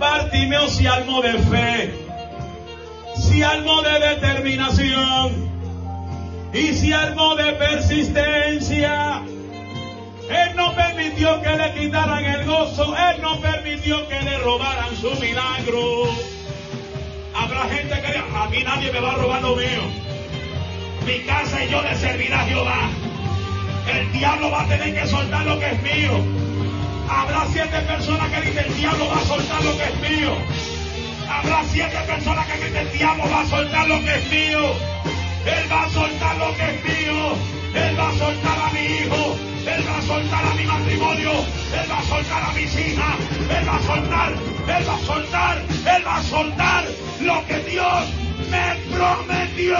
Bartimeo 0.00 0.68
se 0.68 0.88
armó 0.88 1.22
de 1.22 1.32
fe, 1.34 1.94
se 3.16 3.44
armó 3.44 3.82
de 3.82 4.00
determinación 4.00 5.48
y 6.52 6.74
se 6.74 6.92
armó 6.92 7.36
de 7.36 7.52
persistencia 7.52 9.25
Él 10.28 10.56
no 10.56 10.74
permitió 10.74 11.40
que 11.40 11.56
le 11.56 11.74
quitaran 11.74 12.24
el 12.24 12.46
gozo. 12.46 12.96
Él 12.96 13.22
no 13.22 13.40
permitió 13.40 14.08
que 14.08 14.20
le 14.22 14.38
robaran 14.38 14.96
su 14.96 15.10
milagro. 15.20 16.10
Habrá 17.34 17.68
gente 17.68 18.00
que 18.00 18.06
diga, 18.08 18.24
a 18.34 18.48
mí 18.48 18.62
nadie 18.64 18.92
me 18.92 19.00
va 19.00 19.12
a 19.12 19.16
robar 19.16 19.42
lo 19.42 19.56
mío. 19.56 19.82
Mi 21.06 21.20
casa 21.20 21.64
y 21.64 21.70
yo 21.70 21.82
le 21.82 21.94
servirá 21.96 22.40
a 22.40 22.44
Jehová. 22.44 22.90
El 23.92 24.12
diablo 24.12 24.50
va 24.50 24.62
a 24.62 24.66
tener 24.66 24.94
que 24.94 25.06
soltar 25.06 25.44
lo 25.46 25.58
que 25.60 25.70
es 25.70 25.82
mío. 25.82 26.24
Habrá 27.08 27.46
siete 27.52 27.80
personas 27.82 28.28
que 28.30 28.40
dicen, 28.40 28.64
el 28.66 28.76
diablo 28.76 29.08
va 29.08 29.20
a 29.20 29.24
soltar 29.24 29.64
lo 29.64 29.76
que 29.76 29.84
es 29.84 30.10
mío. 30.10 30.36
Habrá 31.30 31.62
siete 31.70 31.98
personas 32.06 32.46
que 32.46 32.52
dicen, 32.54 32.76
el 32.76 32.92
diablo 32.98 33.24
va 33.30 33.40
a 33.42 33.46
soltar 33.46 33.88
lo 33.88 34.00
que 34.00 34.14
es 34.14 34.30
mío. 34.30 34.72
Él 35.46 35.70
va 35.70 35.84
a 35.84 35.90
soltar 35.90 36.36
lo 36.36 36.56
que 36.56 36.64
es 36.64 36.84
mío. 36.84 37.36
Él 37.74 37.98
va 37.98 38.08
a 38.08 38.12
soltar 38.12 38.58
a 38.58 38.70
mi 38.72 38.80
hijo. 38.80 39.55
Él 39.66 39.82
va 39.84 39.98
a 39.98 40.02
soltar 40.02 40.46
a 40.46 40.54
mi 40.54 40.64
matrimonio. 40.64 41.32
Él 41.74 41.90
va 41.90 41.98
a 41.98 42.02
soltar 42.04 42.42
a 42.44 42.52
mis 42.52 42.72
hijas. 42.78 43.16
Él 43.50 43.68
va 43.68 43.76
a 43.76 43.82
soltar. 43.82 44.32
Él 44.32 44.88
va 44.88 44.94
a 44.94 44.98
soltar. 45.00 45.58
Él 45.96 46.06
va 46.06 46.16
a 46.16 46.22
soltar 46.22 46.84
lo 47.20 47.46
que 47.46 47.58
Dios 47.70 48.04
me 48.48 48.96
prometió. 48.96 49.76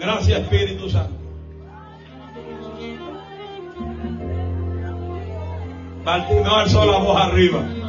Gracias 0.00 0.40
Espíritu 0.40 0.90
Santo. 0.90 1.14
Bartimeo 6.04 6.56
alzó 6.56 6.84
la 6.86 6.98
voz 6.98 7.20
arriba. 7.20 7.79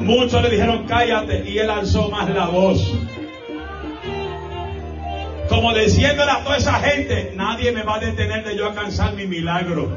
Muchos 0.00 0.42
le 0.42 0.50
dijeron 0.50 0.86
cállate 0.86 1.48
y 1.48 1.58
él 1.58 1.70
alzó 1.70 2.10
más 2.10 2.28
la 2.30 2.46
voz. 2.46 2.92
Como 5.48 5.72
diciéndole 5.74 6.30
a 6.30 6.42
toda 6.42 6.56
esa 6.56 6.74
gente, 6.80 7.32
nadie 7.34 7.72
me 7.72 7.82
va 7.82 7.96
a 7.96 8.00
detener 8.00 8.44
de 8.44 8.56
yo 8.56 8.66
alcanzar 8.66 9.14
mi 9.14 9.26
milagro. 9.26 9.96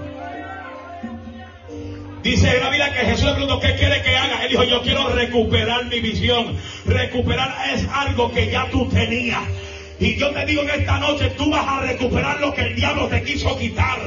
Dice 2.24 2.60
la 2.60 2.70
vida 2.70 2.94
que 2.94 3.00
Jesús 3.00 3.26
le 3.26 3.32
preguntó, 3.32 3.60
¿qué 3.60 3.76
quiere 3.76 4.02
que 4.02 4.16
haga? 4.16 4.44
Él 4.44 4.52
dijo, 4.52 4.64
yo 4.64 4.82
quiero 4.82 5.08
recuperar 5.10 5.86
mi 5.86 6.00
visión. 6.02 6.56
Recuperar 6.86 7.56
es 7.74 7.88
algo 7.94 8.32
que 8.32 8.52
ya 8.52 8.70
tú 8.70 8.88
tenías. 8.90 9.42
Y 10.00 10.18
yo 10.18 10.30
te 10.32 10.46
digo 10.46 10.62
en 10.62 10.70
esta 10.82 11.00
noche, 11.00 11.30
tú 11.38 11.50
vas 11.50 11.66
a 11.68 11.82
recuperar 11.82 12.40
lo 12.40 12.54
que 12.54 12.62
el 12.62 12.76
diablo 12.76 13.08
te 13.08 13.24
quiso 13.24 13.58
quitar. 13.58 14.00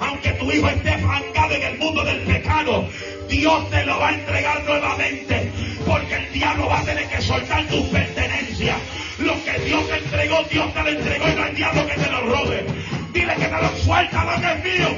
Aunque 0.00 0.30
tu 0.32 0.50
hijo 0.50 0.68
esté 0.68 0.98
fangado 0.98 1.54
en 1.54 1.62
el 1.62 1.78
mundo 1.78 2.02
del 2.02 2.20
pecado, 2.20 2.88
Dios 3.28 3.70
te 3.70 3.84
lo 3.84 3.98
va 3.98 4.08
a 4.08 4.14
entregar 4.14 4.64
nuevamente. 4.64 5.52
Porque 5.86 6.14
el 6.14 6.32
diablo 6.32 6.68
va 6.68 6.80
a 6.80 6.84
tener 6.84 7.06
que 7.08 7.20
soltar 7.20 7.66
tus 7.66 7.84
pertenencias. 7.86 8.78
Lo 9.18 9.34
que 9.44 9.58
Dios 9.60 9.86
te 9.88 9.98
entregó, 9.98 10.42
Dios 10.50 10.72
te 10.72 10.82
lo 10.82 10.88
entregó 10.88 11.28
y 11.28 11.34
no 11.34 11.42
hay 11.42 11.54
diablo 11.54 11.86
que 11.86 11.94
te 11.94 12.10
lo 12.10 12.20
robe. 12.22 12.64
Dile 13.12 13.34
que 13.34 13.44
te 13.44 13.62
lo 13.62 13.76
suelta 13.76 14.24
lo 14.24 14.40
que 14.40 14.52
es 14.52 14.64
mío. 14.64 14.88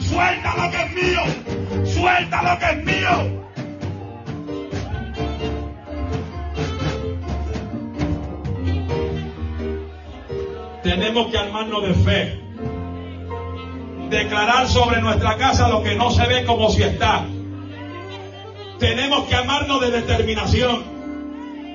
Suelta 0.00 0.54
lo 0.56 0.70
que 0.70 0.82
es 0.82 0.92
mío. 0.92 1.22
Suelta 1.86 2.42
lo 2.42 2.58
que 2.58 2.66
es 2.66 2.84
mío. 2.84 3.46
Tenemos 10.82 11.30
que 11.32 11.38
armarnos 11.38 11.82
de 11.88 11.94
fe. 12.04 12.45
Declarar 14.10 14.68
sobre 14.68 15.00
nuestra 15.00 15.36
casa 15.36 15.68
lo 15.68 15.82
que 15.82 15.94
no 15.94 16.10
se 16.10 16.26
ve 16.26 16.44
como 16.44 16.70
si 16.70 16.82
está. 16.82 17.24
Tenemos 18.78 19.26
que 19.26 19.34
amarnos 19.34 19.80
de 19.80 19.90
determinación. 19.90 20.84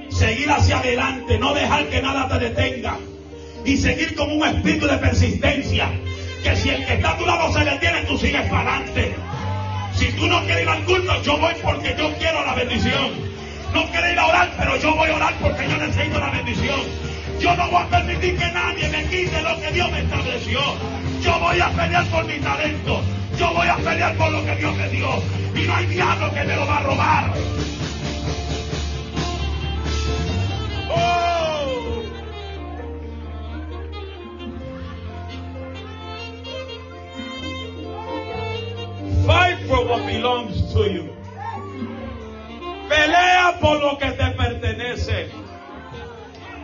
Seguir 0.10 0.50
hacia 0.52 0.80
adelante, 0.80 1.38
no 1.40 1.54
dejar 1.54 1.88
que 1.90 2.02
nada 2.02 2.28
te 2.30 2.40
detenga. 2.46 2.98
Y 3.66 3.78
seguir 3.78 4.16
como 4.16 4.36
un 4.36 4.48
espíritu 4.48 4.88
de 4.88 4.98
persistencia. 4.98 5.90
Que 6.44 6.56
si 6.56 6.70
el 6.70 6.86
que 6.86 6.94
está 6.94 7.12
a 7.12 7.18
tu 7.18 7.26
lado 7.26 7.52
se 7.54 7.66
detiene, 7.66 8.02
tú 8.04 8.18
sigues 8.18 8.50
para 8.50 8.76
adelante. 8.76 9.16
Si 9.96 10.12
tú 10.14 10.28
no 10.28 10.44
quieres 10.46 10.64
ir 10.64 10.70
al 10.70 10.84
culto, 10.86 11.22
yo 11.22 11.38
voy 11.38 11.54
porque 11.62 11.96
yo 11.98 12.14
quiero 12.18 12.46
la 12.46 12.56
bendición. 12.56 13.12
No 13.74 13.86
quiero 13.92 14.12
ir 14.12 14.20
a 14.20 14.28
orar, 14.28 14.54
pero 14.58 14.78
yo 14.78 14.96
voy 14.96 15.10
a 15.10 15.16
orar 15.16 15.34
porque 15.42 15.68
yo 15.68 15.78
necesito 15.78 16.20
la 16.20 16.32
bendición. 16.32 16.80
Yo 17.40 17.56
no 17.56 17.70
voy 17.70 17.82
a 17.82 17.88
permitir 17.88 18.38
que 18.38 18.52
nadie 18.52 18.90
me 18.90 19.04
quite 19.06 19.42
lo 19.42 19.60
que 19.60 19.72
Dios 19.72 19.92
me 19.92 20.00
estableció. 20.00 20.60
Yo 21.22 21.40
voy 21.40 21.60
a 21.60 21.70
pelear 21.70 22.06
por 22.08 22.26
mi 22.26 22.40
talento. 22.40 23.02
Yo 23.38 23.54
voy 23.54 23.68
a 23.68 23.76
pelear 23.78 24.16
por 24.18 24.32
lo 24.32 24.44
que 24.44 24.56
Dios 24.56 24.76
me 24.76 24.90
dio. 24.90 25.08
Y 25.56 25.68
no 25.68 25.76
hay 25.76 25.86
diablo 25.86 26.34
que 26.34 26.44
me 26.44 26.56
lo 26.56 26.66
va 26.66 26.78
a 26.78 26.84
robar. 26.84 27.34
Oh. 30.90 32.04
Fight 39.28 39.60
for 39.68 39.86
what 39.86 40.06
belongs 40.08 40.74
to 40.74 40.92
you. 40.92 41.10
Pelea 42.90 43.60
por 43.62 43.80
lo 43.80 43.98
que 44.00 44.12
te 44.12 44.32
pertenece. 44.32 45.30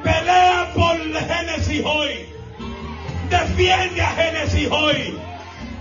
Pelea 0.03 0.71
por 0.73 0.97
Génesis 0.97 1.85
hoy. 1.85 2.36
Defiende 3.29 4.01
a 4.01 4.11
Génesis 4.11 4.69
hoy. 4.71 5.17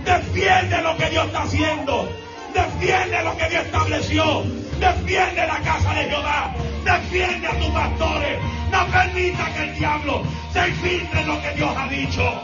Defiende 0.03 0.81
lo 0.81 0.97
que 0.97 1.09
Dios 1.09 1.25
está 1.27 1.43
haciendo. 1.43 2.09
Defiende 2.53 3.23
lo 3.23 3.37
que 3.37 3.49
Dios 3.49 3.65
estableció. 3.65 4.43
Defiende 4.79 5.47
la 5.47 5.59
casa 5.59 5.93
de 5.93 6.03
Jehová. 6.09 6.53
Defiende 6.83 7.47
a 7.47 7.59
tus 7.59 7.69
pastores. 7.69 8.39
No 8.71 8.87
permita 8.87 9.53
que 9.53 9.63
el 9.63 9.75
diablo 9.75 10.23
se 10.51 10.67
infiltre 10.67 11.21
en 11.21 11.27
lo 11.27 11.41
que 11.41 11.51
Dios 11.51 11.73
ha 11.77 11.87
dicho. 11.87 12.41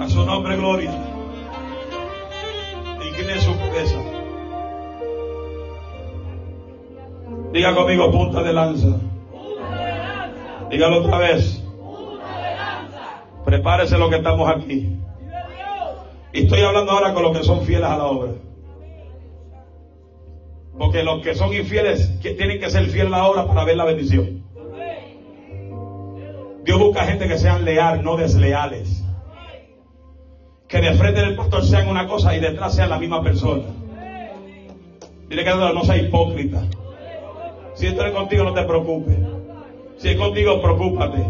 A 0.00 0.08
su 0.08 0.24
nombre, 0.24 0.56
gloria. 0.56 0.92
Incline 3.02 3.40
su 3.40 3.58
cabeza. 3.58 4.15
Diga 7.56 7.74
conmigo, 7.74 8.10
punta 8.10 8.42
de 8.42 8.52
lanza. 8.52 8.98
Dígalo 10.68 10.98
otra 10.98 11.16
vez. 11.20 11.64
Prepárese 13.46 13.96
lo 13.96 14.10
que 14.10 14.16
estamos 14.16 14.50
aquí. 14.50 14.94
Y 16.34 16.42
estoy 16.42 16.60
hablando 16.60 16.92
ahora 16.92 17.14
con 17.14 17.22
los 17.22 17.38
que 17.38 17.42
son 17.44 17.62
fieles 17.62 17.88
a 17.88 17.96
la 17.96 18.04
obra. 18.08 18.32
Porque 20.76 21.02
los 21.02 21.22
que 21.22 21.34
son 21.34 21.54
infieles 21.54 22.20
tienen 22.20 22.60
que 22.60 22.68
ser 22.68 22.84
fieles 22.88 23.10
a 23.14 23.16
la 23.16 23.26
obra 23.26 23.46
para 23.46 23.64
ver 23.64 23.78
la 23.78 23.86
bendición. 23.86 24.44
Dios 26.62 26.78
busca 26.78 27.06
gente 27.06 27.26
que 27.26 27.38
sean 27.38 27.64
leales, 27.64 28.04
no 28.04 28.18
desleales. 28.18 29.02
Que 30.68 30.82
de 30.82 30.92
frente 30.92 31.22
del 31.22 31.36
pastor 31.36 31.64
sean 31.64 31.88
una 31.88 32.06
cosa 32.06 32.36
y 32.36 32.40
detrás 32.40 32.76
sean 32.76 32.90
la 32.90 32.98
misma 32.98 33.22
persona. 33.22 33.64
Dile 35.30 35.42
que 35.42 35.54
no 35.54 35.84
sea 35.84 35.96
hipócrita. 35.96 36.62
Si 37.76 37.86
estoy 37.86 38.10
contigo, 38.10 38.42
no 38.42 38.54
te 38.54 38.62
preocupes. 38.62 39.16
Si 39.98 40.08
es 40.08 40.16
contigo, 40.16 40.62
preocúpate. 40.62 41.22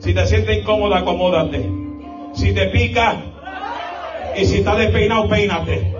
Si 0.00 0.12
te 0.12 0.26
sientes 0.26 0.58
incómoda, 0.58 0.98
acomódate. 0.98 1.66
Si 2.34 2.52
te 2.52 2.66
pica 2.66 3.22
y 4.36 4.44
si 4.44 4.58
estás 4.58 4.76
despeinado, 4.76 5.28
peínate. 5.28 5.94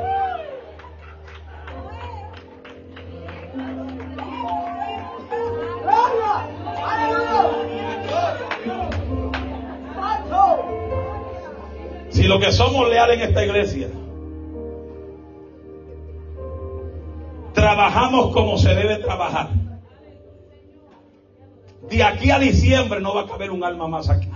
Si 12.10 12.24
lo 12.24 12.38
que 12.38 12.52
somos 12.52 12.90
leales 12.90 13.16
en 13.16 13.22
esta 13.22 13.42
iglesia, 13.42 13.88
trabajamos 17.54 18.32
como 18.32 18.58
se 18.58 18.74
debe 18.74 18.96
trabajar. 18.96 19.50
De 21.88 22.02
aquí 22.02 22.30
a 22.30 22.38
diciembre 22.38 23.00
no 23.00 23.14
va 23.14 23.22
a 23.22 23.26
caber 23.26 23.50
un 23.50 23.64
alma 23.64 23.88
más 23.88 24.08
aquí. 24.08 24.28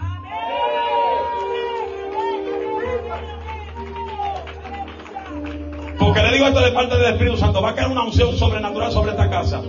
Porque 5.98 6.22
le 6.22 6.32
digo 6.32 6.46
esto 6.46 6.60
de 6.60 6.72
parte 6.72 6.96
del 6.96 7.12
Espíritu 7.12 7.36
Santo, 7.36 7.62
va 7.62 7.70
a 7.70 7.74
caer 7.74 7.88
una 7.88 8.04
unción 8.04 8.36
sobrenatural 8.36 8.92
sobre 8.92 9.12
esta 9.12 9.30
casa. 9.30 9.62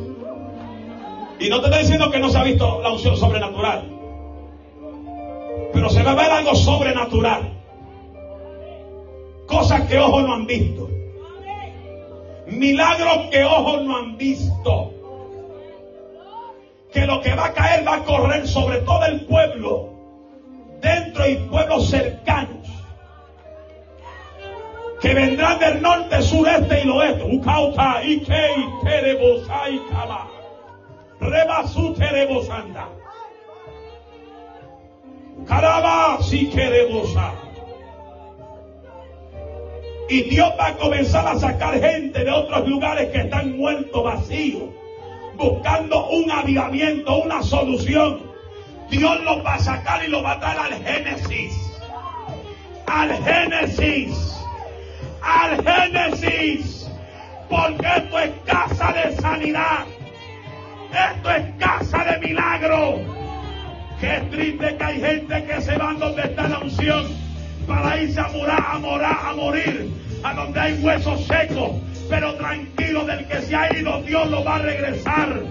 Y 1.39 1.49
no 1.49 1.61
te 1.61 1.67
estoy 1.67 1.81
diciendo 1.81 2.11
que 2.11 2.19
no 2.19 2.29
se 2.29 2.37
ha 2.37 2.43
visto 2.43 2.81
la 2.81 2.91
unción 2.91 3.15
sobrenatural. 3.15 3.89
Pero 5.71 5.89
se 5.89 6.03
va 6.03 6.11
a 6.11 6.15
ver 6.15 6.31
algo 6.31 6.55
sobrenatural. 6.55 7.53
Cosas 9.45 9.87
que 9.87 9.97
ojos 9.99 10.23
no 10.23 10.33
han 10.33 10.47
visto. 10.47 10.96
Milagros 12.47 13.29
que 13.31 13.43
ojos 13.43 13.83
no 13.83 13.97
han 13.97 14.17
visto. 14.17 14.93
Que 16.91 17.05
lo 17.05 17.21
que 17.21 17.35
va 17.35 17.47
a 17.47 17.53
caer 17.53 17.87
va 17.87 17.95
a 17.95 18.03
correr 18.03 18.47
sobre 18.47 18.79
todo 18.81 19.05
el 19.05 19.25
pueblo 19.25 19.89
dentro 20.81 21.27
y 21.27 21.35
pueblos 21.49 21.89
cercanos 21.89 22.57
que 25.01 25.13
vendrán 25.13 25.59
del 25.59 25.81
norte, 25.81 26.21
sureste 26.21 26.83
y 26.83 26.89
oeste. 26.89 27.23
Ukauta, 27.23 28.01
Ikei, 28.01 28.65
Terebosai, 28.83 29.79
Kaba. 29.91 30.27
Rebasu, 31.19 31.93
Terebosanda. 31.93 32.89
Caraba, 35.45 36.21
si 36.21 36.49
Kerebosa. 36.49 37.46
Y 40.09 40.21
Dios 40.23 40.49
va 40.59 40.67
a 40.67 40.77
comenzar 40.77 41.27
a 41.27 41.37
sacar 41.37 41.79
gente 41.79 42.23
de 42.23 42.31
otros 42.31 42.67
lugares 42.67 43.09
que 43.11 43.19
están 43.19 43.57
muertos, 43.57 44.03
vacíos, 44.03 44.69
buscando 45.35 46.09
un 46.09 46.31
avivamiento, 46.31 47.17
una 47.17 47.41
solución. 47.43 48.21
Dios 48.89 49.21
los 49.23 49.45
va 49.45 49.55
a 49.55 49.59
sacar 49.59 50.03
y 50.03 50.07
los 50.07 50.23
va 50.23 50.33
a 50.33 50.37
dar 50.37 50.57
al 50.59 50.73
Génesis. 50.83 51.53
Al 52.85 53.11
Génesis 53.23 54.37
al 55.27 55.63
Génesis, 55.63 56.89
porque 57.49 57.87
esto 57.97 58.19
es 58.19 58.31
casa 58.45 58.93
de 58.93 59.15
sanidad, 59.17 59.85
esto 60.91 61.31
es 61.31 61.45
casa 61.59 62.03
de 62.05 62.27
milagro. 62.27 62.99
Qué 63.99 64.21
triste 64.31 64.77
que 64.77 64.83
hay 64.83 65.01
gente 65.01 65.45
que 65.45 65.61
se 65.61 65.77
va 65.77 65.93
donde 65.93 66.21
está 66.21 66.47
la 66.47 66.59
unción 66.59 67.26
para 67.67 68.01
irse 68.01 68.19
a 68.19 68.29
morar, 68.29 68.63
a 68.65 68.79
morar, 68.79 69.19
a 69.21 69.33
morir, 69.33 69.91
a 70.23 70.33
donde 70.33 70.59
hay 70.59 70.73
huesos 70.81 71.27
secos, 71.27 71.71
pero 72.09 72.33
tranquilo 72.35 73.05
del 73.05 73.27
que 73.27 73.41
se 73.41 73.55
ha 73.55 73.77
ido, 73.77 74.01
Dios 74.03 74.29
lo 74.29 74.43
va 74.43 74.55
a 74.55 74.59
regresar. 74.59 75.43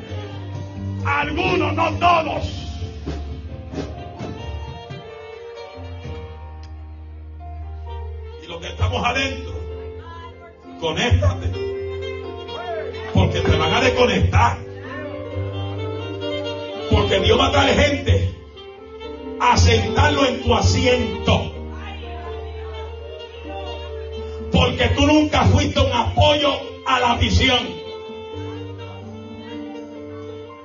Algunos, 1.05 1.75
no 1.75 1.93
todos. 1.99 2.63
Y 8.43 8.47
los 8.49 8.61
que 8.61 8.69
estamos 8.69 9.07
adentro, 9.07 9.55
conéctate. 10.81 11.47
Porque 13.13 13.41
te 13.41 13.57
van 13.57 13.73
a 13.73 13.81
desconectar. 13.81 14.59
Porque 16.91 17.21
Dios 17.21 17.39
va 17.39 17.47
a 17.49 17.53
traer 17.53 17.79
gente 17.79 18.35
a 19.41 19.57
sentarlo 19.57 20.27
en 20.27 20.43
tu 20.43 20.55
asiento. 20.55 21.56
Porque 24.57 24.89
tú 24.97 25.07
nunca 25.07 25.45
fuiste 25.45 25.79
un 25.81 25.93
apoyo 25.93 26.51
a 26.87 26.99
la 26.99 27.15
visión. 27.17 27.59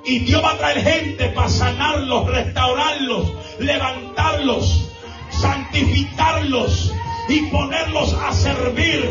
Y 0.06 0.20
Dios 0.20 0.42
va 0.44 0.52
a 0.52 0.58
traer 0.58 0.82
gente 0.82 1.28
para 1.30 1.50
sanarlos, 1.50 2.28
restaurarlos, 2.28 3.34
levantarlos, 3.60 4.90
santificarlos 5.30 6.94
y 7.30 7.42
ponerlos 7.48 8.14
a 8.14 8.34
servir 8.34 9.10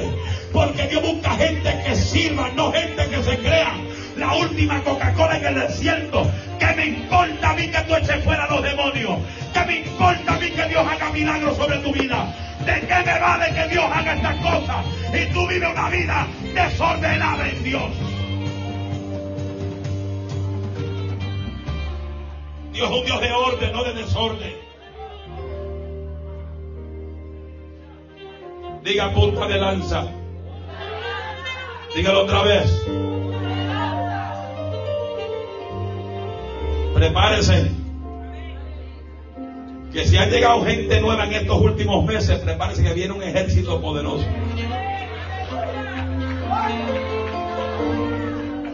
porque 0.53 0.87
Dios 0.89 1.03
busca 1.03 1.31
gente 1.37 1.83
que 1.87 1.95
sirva, 1.95 2.51
no 2.51 2.73
gente 2.73 3.09
que 3.09 3.23
se 3.23 3.39
crea. 3.39 3.73
La 4.17 4.35
última 4.35 4.83
Coca-Cola 4.83 5.39
en 5.39 5.47
el 5.47 5.55
desierto. 5.61 6.31
Dios 13.71 13.85
haga 13.85 14.15
estas 14.15 14.37
cosas 14.37 14.87
y 15.15 15.33
tú 15.33 15.47
vives 15.47 15.71
una 15.71 15.89
vida 15.91 16.27
desordenada 16.55 17.49
en 17.49 17.63
Dios? 17.63 17.91
Dios 22.73 22.91
es 22.91 22.97
un 22.97 23.05
Dios 23.05 23.21
de 23.21 23.33
orden, 23.33 23.73
no 23.73 23.85
de 23.85 23.95
desorden. 23.95 24.55
Diga 28.83 29.13
punta 29.13 29.47
de 29.47 29.59
lanza. 29.59 30.05
Dígalo 31.95 32.23
otra 32.23 32.43
vez. 32.43 32.87
Prepárese. 36.95 37.80
Que 39.93 40.07
si 40.07 40.17
ha 40.17 40.27
llegado 40.27 40.65
gente 40.65 41.01
nueva 41.01 41.25
en 41.25 41.33
estos 41.33 41.61
últimos 41.61 42.05
meses, 42.05 42.39
prepárese 42.39 42.85
que 42.85 42.93
viene 42.93 43.13
un 43.13 43.23
ejército 43.23 43.81
poderoso. 43.81 44.25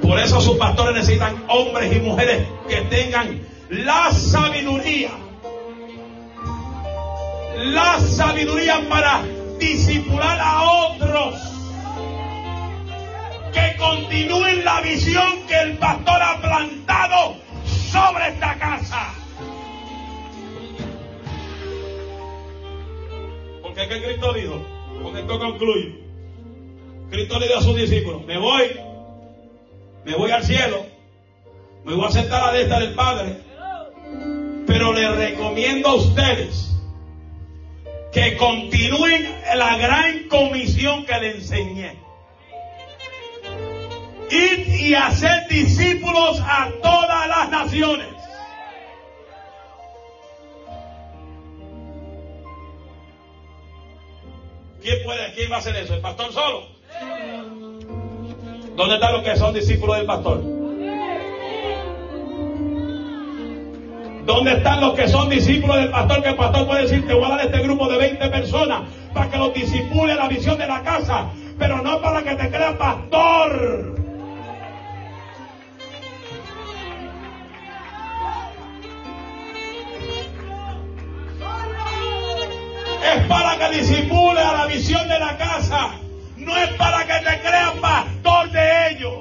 Por 0.02 0.20
eso 0.20 0.40
sus 0.40 0.56
pastores 0.56 0.94
necesitan 0.94 1.42
hombres 1.48 1.96
y 1.96 2.00
mujeres 2.00 2.46
que 2.68 2.76
tengan 2.82 3.40
la 3.70 4.12
sabiduría. 4.12 5.10
La 7.56 7.98
sabiduría 7.98 8.86
para 8.88 9.22
disipular 9.58 10.38
a 10.38 10.62
otros 10.90 11.34
que 13.52 13.76
continúen 13.78 14.64
la 14.64 14.82
visión 14.82 15.46
que 15.48 15.58
el 15.62 15.78
pastor 15.78 16.22
ha 16.22 16.40
plantado 16.42 17.36
sobre 17.90 18.28
esta 18.28 18.58
casa. 18.58 19.25
Porque 23.76 23.94
que 23.94 24.06
Cristo 24.06 24.32
dijo, 24.32 24.64
con 25.02 25.16
esto 25.18 25.38
concluyo. 25.38 25.90
Cristo 27.10 27.38
le 27.38 27.46
dijo 27.46 27.58
a 27.58 27.62
sus 27.62 27.76
discípulos, 27.76 28.24
me 28.24 28.38
voy, 28.38 28.70
me 30.02 30.14
voy 30.14 30.30
al 30.30 30.42
cielo, 30.44 30.86
me 31.84 31.94
voy 31.94 32.06
a 32.06 32.10
sentar 32.10 32.42
a 32.42 32.46
la 32.46 32.52
destra 32.54 32.80
del 32.80 32.94
Padre, 32.94 33.36
pero 34.66 34.94
les 34.94 35.14
recomiendo 35.14 35.90
a 35.90 35.94
ustedes 35.94 36.74
que 38.12 38.38
continúen 38.38 39.28
la 39.54 39.76
gran 39.76 40.26
comisión 40.28 41.04
que 41.04 41.18
le 41.20 41.30
enseñé. 41.32 41.98
Id 44.30 44.68
y 44.68 44.94
hacer 44.94 45.48
discípulos 45.48 46.40
a 46.40 46.70
todas 46.82 47.28
las 47.28 47.50
naciones. 47.50 48.15
¿Quién 54.86 55.02
puede, 55.02 55.32
quién 55.34 55.50
va 55.50 55.56
a 55.56 55.58
hacer 55.58 55.74
eso? 55.74 55.94
¿El 55.94 56.00
pastor 56.00 56.32
solo? 56.32 56.68
¿Dónde 58.76 58.94
están 58.94 59.14
los 59.14 59.22
que 59.24 59.36
son 59.36 59.52
discípulos 59.52 59.96
del 59.96 60.06
pastor? 60.06 60.40
¿Dónde 64.24 64.52
están 64.52 64.80
los 64.80 64.94
que 64.94 65.08
son 65.08 65.28
discípulos 65.28 65.78
del 65.78 65.90
pastor? 65.90 66.22
Que 66.22 66.28
el 66.28 66.36
pastor 66.36 66.68
puede 66.68 66.82
decir, 66.82 67.04
te 67.04 67.14
voy 67.14 67.24
a 67.24 67.28
dar 67.30 67.46
este 67.46 67.62
grupo 67.62 67.88
de 67.88 67.98
20 67.98 68.28
personas 68.28 68.82
para 69.12 69.28
que 69.28 69.38
los 69.38 69.52
disipule 69.54 70.14
la 70.14 70.28
visión 70.28 70.56
de 70.56 70.68
la 70.68 70.80
casa, 70.84 71.30
pero 71.58 71.82
no 71.82 72.00
para 72.00 72.22
que 72.22 72.36
te 72.36 72.48
crea 72.48 72.78
pastor. 72.78 74.05
Es 83.14 83.26
para 83.26 83.58
que 83.58 83.78
disimule 83.78 84.40
a 84.40 84.52
la 84.52 84.66
visión 84.66 85.08
de 85.08 85.18
la 85.18 85.36
casa, 85.36 85.94
no 86.36 86.56
es 86.56 86.68
para 86.70 87.06
que 87.06 87.24
te 87.24 87.40
creas 87.40 87.72
pastor 87.80 88.50
de 88.50 88.90
ellos. 88.90 89.14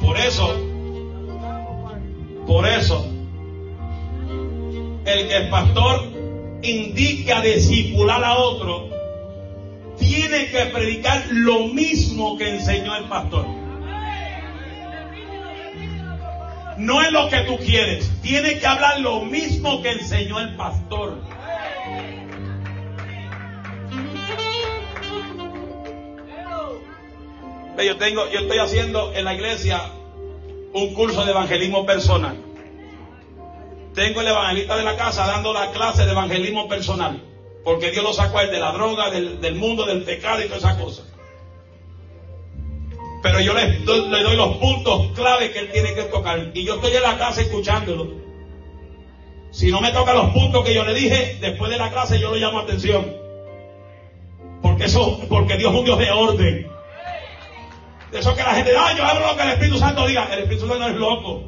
Por 0.00 0.18
eso, 0.18 0.56
por 2.46 2.68
eso, 2.68 3.06
el 5.06 5.28
que 5.28 5.36
el 5.36 5.48
pastor 5.48 6.08
indica 6.62 7.40
discipular 7.40 8.22
a 8.22 8.36
otro, 8.36 8.88
tiene 9.98 10.50
que 10.50 10.66
predicar 10.66 11.24
lo 11.30 11.66
mismo 11.68 12.36
que 12.36 12.50
enseñó 12.50 12.96
el 12.96 13.04
pastor. 13.04 13.63
No 16.76 17.02
es 17.02 17.12
lo 17.12 17.28
que 17.28 17.40
tú 17.40 17.56
quieres. 17.58 18.10
Tiene 18.22 18.58
que 18.58 18.66
hablar 18.66 19.00
lo 19.00 19.20
mismo 19.20 19.82
que 19.82 19.90
enseñó 19.92 20.40
el 20.40 20.56
pastor. 20.56 21.20
Yo 27.84 27.96
tengo, 27.96 28.30
yo 28.30 28.40
estoy 28.40 28.58
haciendo 28.58 29.12
en 29.14 29.24
la 29.24 29.34
iglesia 29.34 29.80
un 30.72 30.94
curso 30.94 31.24
de 31.24 31.32
evangelismo 31.32 31.84
personal. 31.84 32.36
Tengo 33.94 34.20
el 34.20 34.28
evangelista 34.28 34.76
de 34.76 34.84
la 34.84 34.96
casa 34.96 35.26
dando 35.26 35.52
la 35.52 35.70
clase 35.70 36.04
de 36.04 36.12
evangelismo 36.12 36.68
personal. 36.68 37.22
Porque 37.62 37.90
Dios 37.90 38.04
lo 38.04 38.12
sacó 38.12 38.38
de 38.38 38.58
la 38.58 38.72
droga, 38.72 39.10
del, 39.10 39.40
del 39.40 39.54
mundo, 39.54 39.86
del 39.86 40.02
pecado 40.02 40.40
y 40.40 40.44
todas 40.44 40.64
esas 40.64 40.76
cosas 40.76 41.13
pero 43.34 43.46
yo 43.46 43.54
le 43.54 43.78
doy, 43.80 44.08
le 44.10 44.36
los 44.36 44.56
puntos 44.58 45.08
clave 45.16 45.50
que 45.50 45.58
él 45.58 45.70
tiene 45.72 45.92
que 45.94 46.04
tocar. 46.04 46.52
Y 46.54 46.64
yo 46.64 46.76
estoy 46.76 46.94
en 46.94 47.02
la 47.02 47.18
casa 47.18 47.40
escuchándolo. 47.40 48.12
Si 49.50 49.72
no 49.72 49.80
me 49.80 49.90
toca 49.90 50.14
los 50.14 50.30
puntos 50.30 50.64
que 50.64 50.72
yo 50.72 50.84
le 50.84 50.94
dije, 50.94 51.38
después 51.40 51.68
de 51.70 51.78
la 51.78 51.90
clase 51.90 52.20
yo 52.20 52.30
lo 52.30 52.36
llamo 52.36 52.60
atención. 52.60 53.12
Porque 54.62 54.84
eso, 54.84 55.20
porque 55.28 55.56
Dios 55.56 55.72
es 55.72 55.78
un 55.80 55.84
Dios 55.84 55.98
de 55.98 56.10
orden. 56.12 56.68
De 58.12 58.18
eso 58.20 58.36
que 58.36 58.42
la 58.42 58.54
gente, 58.54 58.72
yo 58.72 59.04
hablo 59.04 59.26
lo 59.26 59.36
que 59.36 59.42
el 59.42 59.48
Espíritu 59.50 59.78
Santo 59.78 60.06
diga. 60.06 60.28
El 60.32 60.38
Espíritu 60.40 60.68
Santo 60.68 60.78
no 60.78 60.88
es 60.88 60.94
loco. 60.94 61.42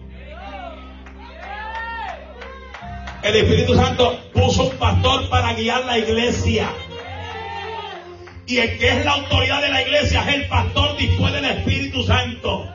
El 3.23 3.37
Espíritu 3.37 3.75
Santo 3.77 4.19
puso 4.33 4.65
un 4.65 4.77
pastor 4.77 5.29
para 5.29 5.55
guiar 5.55 5.85
la 5.85 5.99
iglesia. 5.99 6.69
Y 8.47 8.59
el 8.59 8.79
que 8.79 8.89
es 8.89 9.05
la 9.05 9.13
autoridad 9.13 9.61
de 9.61 9.69
la 9.71 9.83
iglesia 9.83 10.23
es 10.29 10.35
el 10.37 10.49
pastor 10.49 10.97
después 10.97 11.33
del 11.33 11.45
Espíritu 11.45 12.05
Santo. 12.05 12.73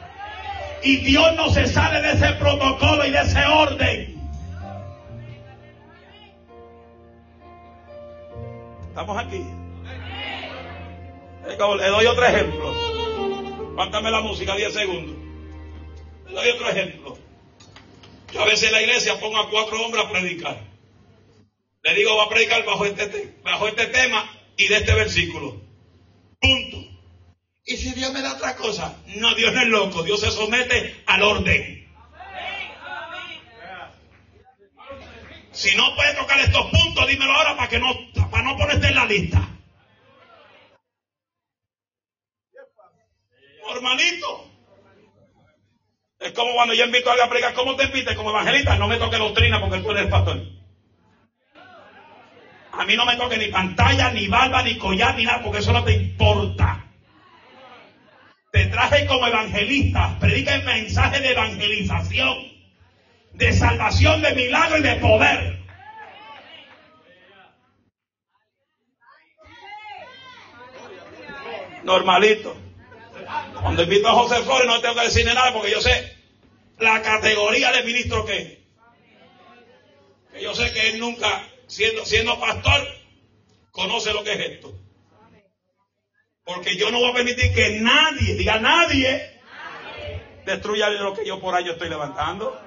Y 0.83 0.97
Dios 0.97 1.33
no 1.35 1.49
se 1.49 1.65
sale 1.65 2.01
de 2.01 2.13
ese 2.13 2.33
protocolo 2.33 3.05
y 3.05 3.11
de 3.11 3.21
ese 3.21 3.45
orden. 3.45 4.21
Estamos 8.89 9.17
aquí. 9.17 9.41
Le 11.47 11.55
doy 11.87 12.05
otro 12.05 12.25
ejemplo. 12.25 12.73
Cuántame 13.75 14.11
la 14.11 14.19
música 14.19 14.55
10 14.55 14.73
segundos. 14.73 15.15
Le 16.27 16.33
doy 16.33 16.49
otro 16.49 16.69
ejemplo. 16.69 17.17
Yo 18.33 18.41
a 18.41 18.45
veces 18.45 18.63
en 18.63 18.73
la 18.73 18.81
iglesia 18.81 19.19
pongo 19.19 19.37
a 19.37 19.49
cuatro 19.49 19.81
hombres 19.81 20.03
a 20.03 20.09
predicar. 20.09 20.57
Le 21.83 21.93
digo, 21.95 22.17
va 22.17 22.25
a 22.25 22.29
predicar 22.29 22.65
bajo 22.65 22.85
este, 22.85 23.37
bajo 23.43 23.67
este 23.67 23.87
tema 23.87 24.40
y 24.61 24.67
de 24.67 24.77
este 24.77 24.93
versículo. 24.93 25.61
Punto. 26.39 26.77
Y 27.65 27.77
si 27.77 27.93
Dios 27.93 28.13
me 28.13 28.21
da 28.21 28.33
otra 28.33 28.55
cosa, 28.55 28.95
no, 29.15 29.33
Dios 29.35 29.53
no 29.53 29.61
es 29.61 29.67
loco, 29.67 30.03
Dios 30.03 30.19
se 30.19 30.31
somete 30.31 31.03
al 31.05 31.23
orden. 31.23 31.89
Si 35.51 35.75
no 35.75 35.95
puedes 35.95 36.15
tocar 36.15 36.39
estos 36.39 36.69
puntos, 36.69 37.07
dímelo 37.07 37.31
ahora 37.31 37.57
para 37.57 37.69
que 37.69 37.79
no, 37.79 37.93
para 38.29 38.43
no 38.43 38.57
ponerte 38.57 38.87
en 38.87 38.95
la 38.95 39.05
lista. 39.05 39.47
Normalito. 43.67 44.47
Es 46.19 46.33
como 46.33 46.53
cuando 46.53 46.75
yo 46.75 46.85
invito 46.85 47.09
a 47.09 47.13
alguien 47.13 47.27
a 47.27 47.29
predicar, 47.29 47.53
¿cómo 47.55 47.75
te 47.75 47.85
invites? 47.85 48.15
Como 48.15 48.29
evangelista, 48.29 48.77
no 48.77 48.87
me 48.87 48.97
toque 48.97 49.17
doctrina 49.17 49.59
porque 49.59 49.79
tú 49.79 49.91
eres 49.91 50.03
el 50.03 50.09
pastor. 50.09 50.60
A 52.73 52.85
mí 52.85 52.95
no 52.95 53.05
me 53.05 53.15
toque 53.17 53.37
ni 53.37 53.47
pantalla, 53.47 54.11
ni 54.11 54.27
barba, 54.27 54.63
ni 54.63 54.77
collar, 54.77 55.15
ni 55.15 55.25
nada, 55.25 55.43
porque 55.43 55.59
eso 55.59 55.73
no 55.73 55.83
te 55.83 55.93
importa. 55.93 56.85
Te 58.51 58.65
traje 58.65 59.05
como 59.07 59.27
evangelista, 59.27 60.17
predica 60.19 60.55
el 60.55 60.65
mensaje 60.65 61.19
de 61.19 61.31
evangelización, 61.31 62.37
de 63.33 63.53
salvación, 63.53 64.21
de 64.21 64.33
milagro 64.33 64.77
y 64.77 64.81
de 64.81 64.95
poder. 64.95 65.59
Normalito. 71.83 72.55
Cuando 73.61 73.83
invito 73.83 74.07
a 74.07 74.13
José 74.13 74.41
Flores 74.43 74.67
no 74.67 74.81
tengo 74.81 74.95
que 74.95 75.05
decirle 75.05 75.33
nada 75.33 75.53
porque 75.53 75.71
yo 75.71 75.81
sé 75.81 76.15
la 76.79 77.01
categoría 77.01 77.71
de 77.71 77.83
ministro 77.83 78.25
que 78.25 78.37
es. 78.37 78.57
Que 80.33 80.41
yo 80.41 80.53
sé 80.53 80.71
que 80.73 80.89
él 80.89 80.99
nunca 80.99 81.50
siendo, 81.71 82.05
siendo 82.05 82.37
pastor, 82.37 82.85
conoce 83.71 84.13
lo 84.13 84.23
que 84.23 84.33
es 84.33 84.39
esto. 84.39 84.77
Porque 86.43 86.75
yo 86.75 86.91
no 86.91 86.99
voy 86.99 87.11
a 87.11 87.13
permitir 87.13 87.53
que 87.53 87.79
nadie, 87.79 88.35
diga 88.35 88.59
nadie, 88.59 89.39
destruya 90.45 90.89
lo 90.89 91.13
que 91.13 91.25
yo 91.25 91.39
por 91.39 91.55
año 91.55 91.71
estoy 91.71 91.87
levantando. 91.87 92.59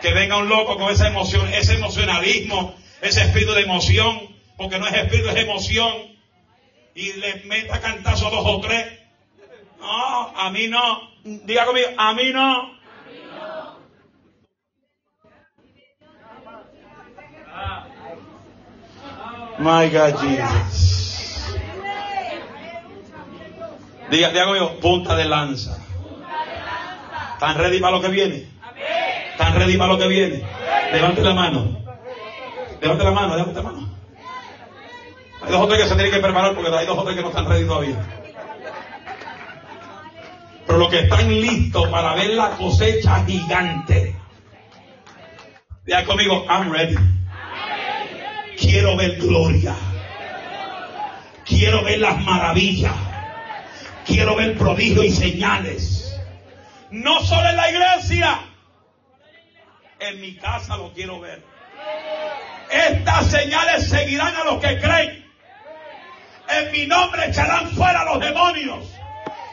Que 0.00 0.12
venga 0.12 0.38
un 0.38 0.48
loco 0.48 0.76
con 0.76 0.92
esa 0.92 1.08
emoción, 1.08 1.52
ese 1.52 1.74
emocionalismo, 1.74 2.76
ese 3.00 3.22
espíritu 3.22 3.52
de 3.52 3.62
emoción, 3.62 4.36
porque 4.56 4.78
no 4.78 4.86
es 4.86 4.94
espíritu, 4.94 5.28
es 5.30 5.36
emoción, 5.36 5.92
y 6.94 7.14
le 7.14 7.42
meta 7.44 7.80
cantazo 7.80 8.30
dos 8.30 8.44
o 8.44 8.60
tres. 8.60 9.00
No, 9.80 10.28
a 10.36 10.50
mí 10.50 10.68
no. 10.68 11.10
Diga 11.24 11.66
conmigo, 11.66 11.88
a 11.96 12.14
mí 12.14 12.30
no. 12.32 12.71
My 19.62 19.88
God, 19.88 20.18
Jesus. 20.18 21.54
Diga, 24.10 24.30
diga 24.30 24.44
conmigo, 24.46 24.80
punta 24.80 25.14
de 25.14 25.24
lanza. 25.24 25.78
¿Están 27.34 27.56
ready 27.56 27.78
para 27.78 27.96
lo 27.96 28.02
que 28.02 28.08
viene? 28.08 28.48
¿Están 29.30 29.54
ready 29.54 29.76
para 29.76 29.92
lo 29.92 29.98
que 29.98 30.08
viene? 30.08 30.42
Levante 30.92 31.22
la 31.22 31.34
mano. 31.34 31.78
Levante 32.80 33.04
la 33.04 33.10
mano, 33.12 33.36
levante 33.36 33.54
la 33.54 33.62
mano. 33.62 33.88
Hay 35.42 35.52
dos 35.52 35.60
o 35.62 35.68
tres 35.68 35.82
que 35.82 35.88
se 35.88 35.94
tienen 35.94 36.12
que 36.12 36.18
preparar 36.20 36.54
porque 36.54 36.76
hay 36.76 36.86
dos 36.86 36.98
o 36.98 37.04
tres 37.04 37.16
que 37.16 37.22
no 37.22 37.28
están 37.28 37.48
ready 37.48 37.64
todavía. 37.64 38.04
Pero 40.66 40.78
los 40.78 40.88
que 40.88 40.98
están 40.98 41.28
listos 41.28 41.88
para 41.88 42.14
ver 42.14 42.30
la 42.30 42.50
cosecha 42.50 43.24
gigante. 43.24 44.16
Diga 45.84 46.04
conmigo, 46.04 46.46
I'm 46.48 46.72
ready. 46.72 47.11
Quiero 48.62 48.96
ver 48.96 49.16
gloria. 49.16 49.74
Quiero 51.44 51.82
ver 51.82 51.98
las 51.98 52.20
maravillas. 52.20 52.94
Quiero 54.06 54.36
ver 54.36 54.56
prodigios 54.56 55.04
y 55.04 55.10
señales. 55.10 56.16
No 56.92 57.20
solo 57.20 57.48
en 57.48 57.56
la 57.56 57.70
iglesia. 57.70 58.38
En 59.98 60.20
mi 60.20 60.36
casa 60.36 60.76
lo 60.76 60.92
quiero 60.92 61.18
ver. 61.20 61.42
Estas 62.70 63.30
señales 63.30 63.88
seguirán 63.88 64.34
a 64.36 64.44
los 64.44 64.60
que 64.60 64.80
creen. 64.80 65.26
En 66.48 66.72
mi 66.72 66.86
nombre 66.86 67.30
echarán 67.30 67.68
fuera 67.72 68.04
los 68.04 68.20
demonios. 68.20 69.01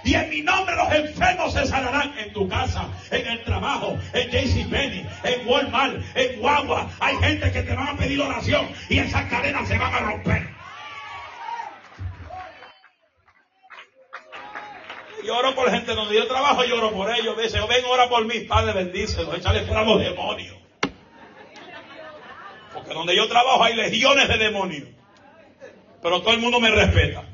Y 0.03 0.13
en 0.13 0.29
mi 0.29 0.41
nombre 0.41 0.75
los 0.75 0.91
enfermos 0.93 1.53
se 1.53 1.65
sanarán 1.65 2.17
en 2.17 2.31
tu 2.33 2.47
casa, 2.47 2.89
en 3.11 3.27
el 3.27 3.43
trabajo, 3.43 3.97
en 4.13 4.29
JCPenney, 4.29 5.07
en 5.23 5.47
Walmart, 5.47 5.97
en 6.15 6.39
Guagua. 6.39 6.89
Hay 6.99 7.17
gente 7.17 7.51
que 7.51 7.63
te 7.63 7.75
van 7.75 7.89
a 7.89 7.97
pedir 7.97 8.21
oración 8.21 8.69
y 8.89 8.99
esas 8.99 9.25
cadenas 9.29 9.67
se 9.67 9.77
van 9.77 9.93
a 9.93 9.99
romper. 9.99 10.59
Yo 15.25 15.37
oro 15.37 15.53
por 15.53 15.69
gente 15.69 15.93
donde 15.93 16.15
yo 16.15 16.27
trabajo, 16.27 16.63
yo 16.63 16.77
oro 16.77 16.91
por 16.91 17.13
ellos. 17.13 17.37
Dice, 17.37 17.59
ven, 17.59 17.85
ora 17.87 18.09
por 18.09 18.25
mí, 18.25 18.39
Padre, 18.41 18.73
bendícelos, 18.73 19.37
échale 19.37 19.61
fuera 19.63 19.81
a 19.81 19.85
los 19.85 19.99
demonios. 19.99 20.55
Porque 22.73 22.93
donde 22.93 23.15
yo 23.15 23.27
trabajo 23.27 23.63
hay 23.63 23.75
legiones 23.75 24.27
de 24.27 24.37
demonios. 24.37 24.87
Pero 26.01 26.21
todo 26.21 26.33
el 26.33 26.39
mundo 26.39 26.59
me 26.59 26.71
respeta. 26.71 27.28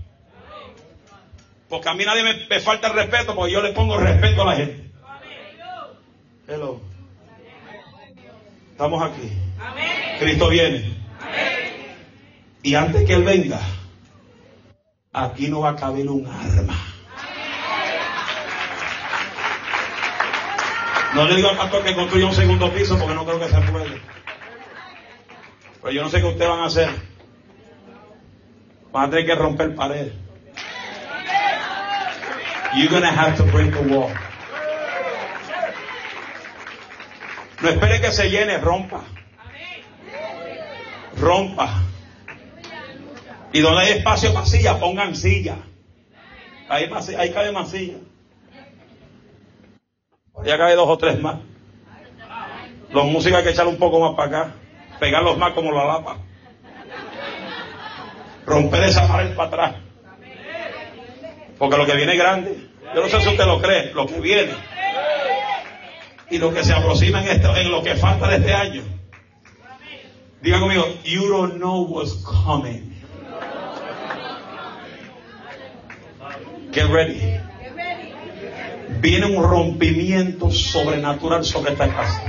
Porque 1.70 1.90
a 1.90 1.94
mí 1.94 2.06
nadie 2.06 2.24
me, 2.24 2.60
falta 2.60 2.88
el 2.88 2.94
respeto, 2.94 3.36
porque 3.36 3.54
yo 3.54 3.62
le 3.62 3.74
pongo 3.74 3.98
respeto 3.98 4.44
a 4.44 4.46
la 4.46 4.56
gente. 4.56 4.92
Hello. 6.48 6.80
Estamos 8.72 9.02
aquí. 9.02 9.32
Cristo 10.20 10.50
viene. 10.50 10.96
Y 12.62 12.76
antes 12.76 13.06
que 13.06 13.14
Él 13.14 13.24
venga, 13.24 13.60
aquí 15.14 15.48
no 15.48 15.62
va 15.62 15.72
a 15.72 15.76
caber 15.76 16.08
un 16.08 16.28
arma. 16.28 16.78
No 21.16 21.26
le 21.26 21.36
digo 21.38 21.50
al 21.50 21.58
pastor 21.58 21.84
que 21.84 21.96
construya 21.96 22.26
un 22.26 22.34
segundo 22.34 22.72
piso 22.74 22.98
porque 23.00 23.16
no 23.16 23.26
creo 23.26 23.40
que 23.40 23.48
se 23.48 23.62
puede. 23.62 24.02
Pero 25.82 25.94
yo 25.94 26.04
no 26.04 26.10
sé 26.10 26.20
qué 26.20 26.26
ustedes 26.26 26.50
van 26.50 26.60
a 26.60 26.66
hacer. 26.66 26.90
Van 28.92 29.06
a 29.06 29.10
tener 29.10 29.26
que 29.26 29.36
romper 29.36 29.76
pared. 29.76 30.12
You're 32.74 32.90
gonna 32.90 33.12
have 33.12 33.38
to 33.38 33.44
break 33.44 33.72
the 33.72 33.82
wall. 33.82 34.12
No 37.62 37.70
espere 37.70 38.02
que 38.02 38.12
se 38.12 38.30
llene, 38.30 38.58
rompa. 38.58 39.02
Rompa. 41.18 41.82
Y 43.54 43.62
donde 43.62 43.82
hay 43.82 43.92
espacio 43.98 44.34
para 44.34 44.46
silla, 44.46 44.80
pongan 44.80 45.16
silla. 45.16 45.56
Ahí, 46.68 46.90
ahí 47.18 47.32
cabe 47.32 47.52
más 47.52 47.70
silla. 47.70 47.98
Ya 50.44 50.58
cabe 50.58 50.76
dos 50.76 50.90
o 50.90 50.98
tres 50.98 51.20
más. 51.22 51.38
Los 52.92 53.06
músicos 53.06 53.40
hay 53.40 53.44
que 53.46 53.52
echar 53.52 53.68
un 53.68 53.78
poco 53.78 54.00
más 54.00 54.16
para 54.16 54.28
acá. 54.28 54.56
Pegarlos 55.00 55.38
más 55.38 55.54
como 55.54 55.72
la 55.72 55.86
lapa. 55.86 56.18
Romper 58.46 58.84
esa 58.84 59.08
pared 59.08 59.36
para 59.36 59.48
atrás. 59.48 59.85
Porque 61.58 61.78
lo 61.78 61.86
que 61.86 61.96
viene 61.96 62.14
es 62.14 62.20
grande. 62.20 62.58
Yo 62.94 63.02
no 63.02 63.10
sé 63.10 63.22
si 63.22 63.30
usted 63.30 63.46
lo 63.46 63.62
cree, 63.62 63.94
lo 63.94 64.08
que 64.08 64.20
viene. 64.20 64.54
Y 66.30 66.38
lo 66.38 66.54
que 66.54 66.64
se 66.64 66.74
aproxima 66.74 67.24
en, 67.24 67.72
lo 67.72 67.84
que 67.84 67.96
falta 67.96 68.28
de 68.28 68.38
este 68.38 68.54
año. 68.54 68.82
Diga 70.42 70.60
conmigo, 70.60 70.86
you 71.04 71.28
don't 71.28 71.56
know 71.56 71.84
what's 71.84 72.14
coming. 72.24 72.94
Get 76.72 76.88
ready. 76.90 77.40
Viene 79.00 79.26
un 79.26 79.44
rompimiento 79.44 80.52
sobrenatural 80.52 81.46
sobre 81.46 81.74
esta 81.74 81.88
casa. 81.88 82.24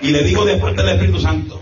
Y 0.00 0.08
le 0.08 0.24
digo 0.24 0.44
de 0.44 0.56
parte 0.56 0.82
del 0.82 0.94
Espíritu 0.96 1.20
Santo, 1.20 1.60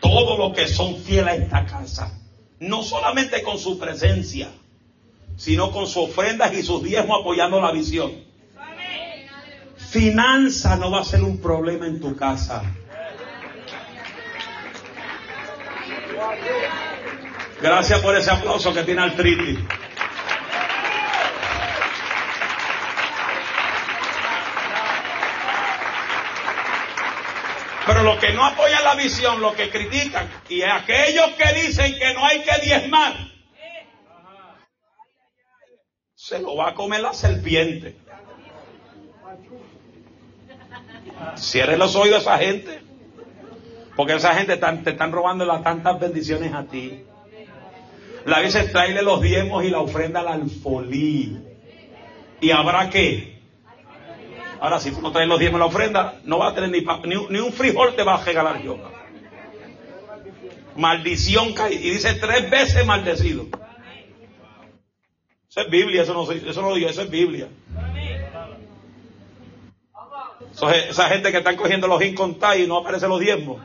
todos 0.00 0.38
los 0.38 0.54
que 0.54 0.68
son 0.68 0.96
fieles 0.98 1.28
a 1.28 1.34
esta 1.34 1.66
casa, 1.66 2.21
no 2.62 2.84
solamente 2.84 3.42
con 3.42 3.58
su 3.58 3.76
presencia, 3.76 4.48
sino 5.36 5.72
con 5.72 5.86
sus 5.88 6.08
ofrendas 6.08 6.54
y 6.54 6.62
sus 6.62 6.82
diezmos 6.82 7.20
apoyando 7.20 7.60
la 7.60 7.72
visión. 7.72 8.12
Finanza 9.90 10.76
no 10.76 10.90
va 10.90 11.00
a 11.00 11.04
ser 11.04 11.22
un 11.22 11.38
problema 11.38 11.86
en 11.86 12.00
tu 12.00 12.14
casa. 12.14 12.62
Gracias 17.60 18.00
por 18.00 18.16
ese 18.16 18.30
aplauso 18.30 18.72
que 18.72 18.84
tiene 18.84 19.02
Altriti. 19.02 19.58
Pero 27.86 28.02
los 28.02 28.18
que 28.18 28.32
no 28.32 28.44
apoyan 28.44 28.84
la 28.84 28.94
visión, 28.94 29.40
los 29.40 29.54
que 29.54 29.70
critican, 29.70 30.30
y 30.48 30.62
aquellos 30.62 31.30
que 31.32 31.66
dicen 31.66 31.98
que 31.98 32.14
no 32.14 32.24
hay 32.24 32.40
que 32.42 32.60
diezmar, 32.64 33.14
se 36.14 36.38
lo 36.38 36.54
va 36.54 36.68
a 36.68 36.74
comer 36.74 37.00
la 37.00 37.12
serpiente. 37.12 37.96
Cierre 41.36 41.76
los 41.76 41.96
oídos 41.96 42.26
a 42.28 42.36
esa 42.36 42.44
gente. 42.44 42.80
Porque 43.96 44.14
esa 44.14 44.34
gente 44.34 44.56
te 44.56 44.90
están 44.90 45.12
robando 45.12 45.44
las 45.44 45.62
tantas 45.62 45.98
bendiciones 45.98 46.54
a 46.54 46.64
ti. 46.64 47.04
La 48.24 48.38
veces 48.38 48.70
traerle 48.70 49.02
los 49.02 49.20
diezmos 49.20 49.64
y 49.64 49.70
la 49.70 49.80
ofrenda 49.80 50.20
al 50.20 50.28
alfolí. 50.28 51.38
¿Y 52.40 52.50
habrá 52.50 52.88
qué? 52.88 53.31
Ahora, 54.62 54.78
si 54.78 54.92
tú 54.92 55.02
no 55.02 55.10
traes 55.10 55.26
los 55.26 55.40
diezmos 55.40 55.58
la 55.58 55.66
ofrenda, 55.66 56.20
no 56.22 56.38
va 56.38 56.50
a 56.50 56.54
tener 56.54 56.70
ni, 56.70 56.86
ni, 57.08 57.40
un 57.40 57.52
frijol 57.52 57.96
te 57.96 58.04
va 58.04 58.14
a 58.14 58.24
regalar 58.24 58.62
yo. 58.62 58.78
Maldición 60.76 61.52
cae. 61.52 61.74
Y 61.74 61.90
dice 61.90 62.14
tres 62.14 62.48
veces 62.48 62.86
maldecido. 62.86 63.46
Eso 65.50 65.62
es 65.62 65.68
Biblia, 65.68 66.02
eso 66.02 66.14
no, 66.14 66.30
eso 66.30 66.62
no 66.62 66.68
lo 66.68 66.74
digo, 66.76 66.88
eso 66.88 67.02
es 67.02 67.10
Biblia. 67.10 67.48
esa 70.88 71.08
gente 71.08 71.32
que 71.32 71.38
están 71.38 71.56
cogiendo 71.56 71.88
los 71.88 72.00
income 72.00 72.36
y 72.56 72.66
no 72.68 72.78
aparecen 72.78 73.08
los 73.08 73.18
diezmos. 73.18 73.60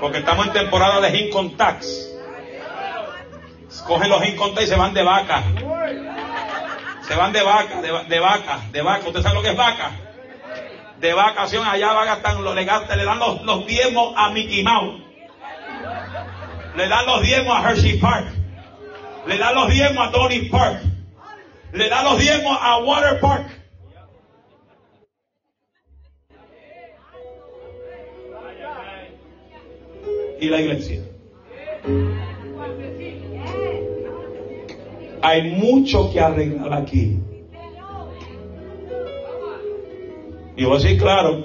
Porque 0.00 0.18
estamos 0.18 0.46
en 0.46 0.52
temporada 0.52 1.00
de 1.00 1.18
income 1.18 1.54
tax. 1.56 2.12
Cogen 3.88 4.08
los 4.08 4.24
income 4.24 4.62
y 4.62 4.66
se 4.68 4.76
van 4.76 4.94
de 4.94 5.02
vaca. 5.02 5.42
Se 7.06 7.14
van 7.14 7.32
de 7.32 7.42
vaca, 7.42 7.80
de, 7.80 7.90
vaca, 8.20 8.60
de 8.72 8.82
vaca. 8.82 9.06
¿Usted 9.06 9.22
sabe 9.22 9.36
lo 9.36 9.42
que 9.42 9.50
es 9.50 9.56
vaca? 9.56 9.92
De 10.98 11.12
vacación 11.12 11.66
allá 11.66 11.92
van 11.92 12.06
gastar, 12.06 12.40
le, 12.40 12.54
le 12.54 13.04
dan 13.04 13.18
los, 13.18 13.42
los 13.42 13.66
diezmos 13.66 14.14
a 14.16 14.30
Mickey 14.30 14.64
Mouse. 14.64 15.02
Le 16.74 16.88
dan 16.88 17.06
los 17.06 17.22
diezmos 17.22 17.56
a 17.56 17.70
Hershey 17.70 17.98
Park. 17.98 18.26
Le 19.26 19.38
da 19.38 19.52
los 19.52 19.68
diezmos 19.68 20.08
a 20.08 20.10
Tony 20.10 20.40
Park. 20.48 20.82
Le 21.72 21.88
da 21.88 22.02
los 22.02 22.18
diezmos 22.18 22.58
a 22.60 22.78
Water 22.78 23.20
Park. 23.20 23.46
Y 30.40 30.48
la 30.48 30.60
iglesia. 30.60 31.02
Hay 35.28 35.42
mucho 35.42 36.12
que 36.12 36.20
arreglar 36.20 36.72
aquí. 36.72 37.18
Y 40.56 40.64
voy 40.64 40.76
a 40.76 40.78
decir 40.80 41.00
claro, 41.00 41.44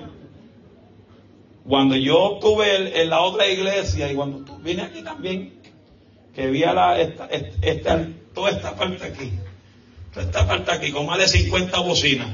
cuando 1.68 1.96
yo 1.96 2.36
estuve 2.36 3.02
en, 3.02 3.10
la 3.10 3.22
otra 3.22 3.48
iglesia 3.48 4.12
y 4.12 4.16
cuando 4.16 4.56
vine 4.60 4.84
aquí 4.84 5.02
también, 5.02 5.60
que 6.36 6.52
vi 6.52 6.60
la, 6.60 7.02
esta, 7.02 7.26
esta, 7.26 8.08
toda 8.36 8.52
esta 8.52 8.76
parte 8.76 9.04
aquí, 9.04 9.32
toda 10.14 10.28
esta 10.28 10.48
parte 10.48 10.72
aquí, 10.74 10.92
con 10.92 11.08
más 11.08 11.18
de 11.18 11.28
50 11.28 11.80
bocinas. 11.80 12.30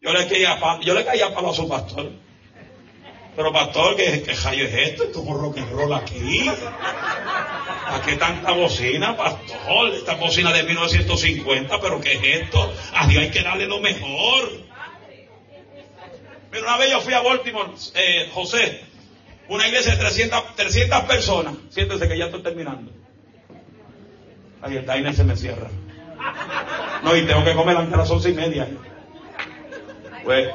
Yo 0.00 0.12
le 0.12 0.26
caía, 0.26 0.58
yo 0.80 0.92
le 0.92 1.04
caía 1.04 1.32
para 1.32 1.50
a 1.50 1.52
su 1.52 1.68
pastor. 1.68 2.10
Pero 3.34 3.52
pastor, 3.52 3.96
¿qué, 3.96 4.22
qué 4.22 4.34
rayo 4.34 4.64
es 4.64 4.74
esto? 4.74 5.04
Esto 5.04 5.22
es 5.22 5.28
rock 5.28 5.58
and 5.58 5.72
roll 5.72 5.92
aquí. 5.94 6.48
¿A 6.48 8.00
qué 8.04 8.16
tanta 8.16 8.52
bocina, 8.52 9.16
pastor? 9.16 9.94
Esta 9.94 10.14
bocina 10.16 10.52
de 10.52 10.62
1950, 10.64 11.80
pero 11.80 12.00
¿qué 12.00 12.12
es 12.12 12.42
esto? 12.42 12.72
A 12.94 13.06
Dios 13.06 13.22
hay 13.22 13.30
que 13.30 13.42
darle 13.42 13.66
lo 13.66 13.80
mejor. 13.80 14.50
Pero 16.50 16.64
una 16.64 16.76
vez 16.76 16.90
yo 16.90 17.00
fui 17.00 17.14
a 17.14 17.22
Baltimore, 17.22 17.70
eh, 17.94 18.30
José, 18.34 18.82
una 19.48 19.66
iglesia 19.66 19.92
de 19.92 19.98
300, 19.98 20.54
300 20.54 21.04
personas. 21.04 21.54
Siéntense 21.70 22.06
que 22.06 22.18
ya 22.18 22.26
estoy 22.26 22.42
terminando. 22.42 22.92
Ahí 24.60 24.76
está, 24.76 24.98
Inés 24.98 25.16
se 25.16 25.24
me 25.24 25.36
cierra. 25.36 25.70
No, 27.02 27.16
y 27.16 27.26
tengo 27.26 27.42
que 27.44 27.54
comer 27.54 27.76
antes 27.76 27.96
las 27.96 28.10
once 28.10 28.30
y 28.30 28.34
media. 28.34 28.68
Pues, 30.24 30.50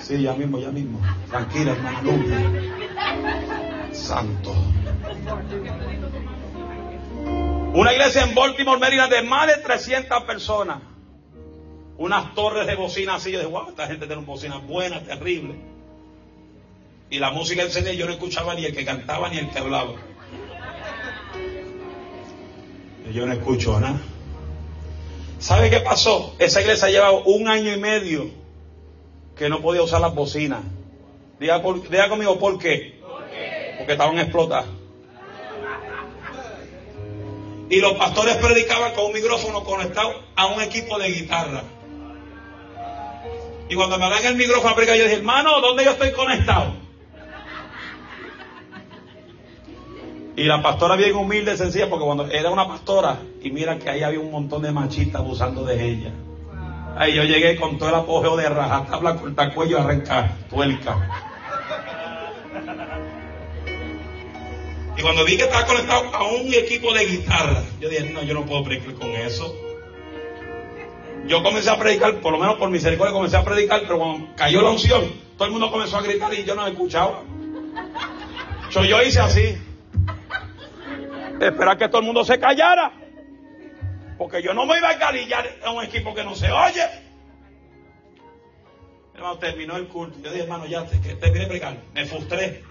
sí, 0.00 0.22
ya 0.22 0.32
mismo, 0.34 0.58
ya 0.58 0.70
mismo. 0.70 1.00
Tranquila, 1.28 1.72
hermano. 1.72 2.12
Santo. 3.92 4.54
Una 7.74 7.92
iglesia 7.92 8.24
en 8.24 8.34
Baltimore, 8.34 8.80
Maryland, 8.80 9.12
de 9.12 9.22
más 9.22 9.46
de 9.46 9.58
300 9.58 10.22
personas. 10.24 10.78
Unas 11.96 12.34
torres 12.34 12.66
de 12.66 12.74
bocina 12.76 13.16
así. 13.16 13.32
Yo 13.32 13.38
dije, 13.38 13.50
wow, 13.50 13.68
esta 13.68 13.86
gente 13.86 14.06
tiene 14.06 14.22
bocinas 14.22 14.66
buenas, 14.66 15.04
terribles. 15.04 15.56
Y 17.10 17.18
la 17.18 17.30
música 17.30 17.62
encendía 17.62 17.94
yo 17.94 18.06
no 18.06 18.12
escuchaba 18.12 18.54
ni 18.54 18.64
el 18.64 18.74
que 18.74 18.84
cantaba 18.84 19.28
ni 19.28 19.38
el 19.38 19.50
que 19.50 19.58
hablaba. 19.58 19.94
yo 23.12 23.26
no 23.26 23.32
escucho 23.32 23.80
nada. 23.80 24.00
¿Sabe 25.38 25.70
qué 25.70 25.80
pasó? 25.80 26.34
Esa 26.38 26.60
iglesia 26.60 26.90
lleva 26.90 27.10
un 27.12 27.48
año 27.48 27.72
y 27.72 27.78
medio 27.78 28.30
que 29.38 29.48
no 29.48 29.60
podía 29.60 29.82
usar 29.82 30.00
las 30.00 30.14
bocinas. 30.14 30.60
Diga, 31.38 31.62
conmigo, 31.62 32.38
¿por 32.38 32.58
qué? 32.58 33.00
Porque 33.78 33.92
estaban 33.92 34.18
explotadas. 34.18 34.66
Y 37.70 37.80
los 37.80 37.92
pastores 37.92 38.36
predicaban 38.38 38.94
con 38.94 39.06
un 39.06 39.12
micrófono 39.12 39.62
conectado 39.62 40.12
a 40.34 40.46
un 40.46 40.60
equipo 40.60 40.98
de 40.98 41.08
guitarra. 41.12 41.62
Y 43.68 43.74
cuando 43.74 43.98
me 43.98 44.08
dan 44.08 44.24
el 44.24 44.36
micrófono 44.36 44.74
yo 44.76 44.92
dije, 44.92 45.14
hermano, 45.14 45.60
¿dónde 45.60 45.84
yo 45.84 45.90
estoy 45.90 46.10
conectado? 46.12 46.72
Y 50.36 50.44
la 50.44 50.62
pastora 50.62 50.96
bien 50.96 51.14
humilde, 51.16 51.56
sencilla, 51.56 51.90
porque 51.90 52.04
cuando 52.04 52.26
era 52.30 52.50
una 52.50 52.66
pastora, 52.66 53.18
y 53.42 53.50
mira 53.50 53.78
que 53.78 53.90
ahí 53.90 54.02
había 54.02 54.20
un 54.20 54.30
montón 54.30 54.62
de 54.62 54.72
machistas 54.72 55.20
abusando 55.20 55.64
de 55.64 55.84
ella. 55.84 56.12
Ahí 56.98 57.14
yo 57.14 57.22
llegué 57.22 57.54
con 57.54 57.78
todo 57.78 57.90
el 57.90 57.94
apogeo 57.94 58.36
de 58.36 58.48
rajatabla, 58.48 59.20
cuello, 59.54 59.78
arrancar 59.78 60.32
tuerca. 60.50 60.96
Y 64.96 65.02
cuando 65.02 65.24
vi 65.24 65.36
que 65.36 65.44
estaba 65.44 65.64
conectado 65.64 66.12
a 66.12 66.24
un 66.24 66.52
equipo 66.52 66.92
de 66.92 67.06
guitarra, 67.06 67.62
yo 67.78 67.88
dije, 67.88 68.10
no, 68.10 68.24
yo 68.24 68.34
no 68.34 68.44
puedo 68.44 68.64
predicar 68.64 68.94
con 68.94 69.10
eso. 69.12 69.54
Yo 71.28 71.40
comencé 71.44 71.70
a 71.70 71.78
predicar, 71.78 72.16
por 72.16 72.32
lo 72.32 72.38
menos 72.38 72.56
por 72.56 72.68
misericordia 72.68 73.12
comencé 73.12 73.36
a 73.36 73.44
predicar, 73.44 73.82
pero 73.82 73.98
cuando 73.98 74.34
cayó 74.34 74.60
la 74.60 74.70
unción, 74.70 75.04
todo 75.36 75.46
el 75.46 75.52
mundo 75.52 75.70
comenzó 75.70 75.98
a 75.98 76.02
gritar 76.02 76.34
y 76.34 76.42
yo 76.42 76.56
no 76.56 76.66
escuchaba. 76.66 77.22
yo 78.72 79.02
hice 79.02 79.20
así 79.20 79.56
esperar 81.40 81.78
que 81.78 81.86
todo 81.86 82.00
el 82.00 82.06
mundo 82.06 82.24
se 82.24 82.40
callara. 82.40 82.92
Porque 84.18 84.42
yo 84.42 84.52
no 84.52 84.66
me 84.66 84.76
iba 84.76 84.90
a 84.90 84.94
galillar 84.96 85.48
a 85.64 85.70
un 85.70 85.84
equipo 85.84 86.12
que 86.12 86.24
no 86.24 86.34
se 86.34 86.50
oye. 86.50 86.84
Hermano, 89.14 89.38
terminó 89.38 89.76
el 89.76 89.86
culto. 89.88 90.18
Yo 90.20 90.30
dije, 90.30 90.42
hermano, 90.42 90.66
ya 90.66 90.84
te, 90.84 91.00
que 91.00 91.14
terminé 91.14 91.38
de 91.38 91.44
explicar. 91.44 91.76
Me 91.94 92.04
frustré. 92.04 92.62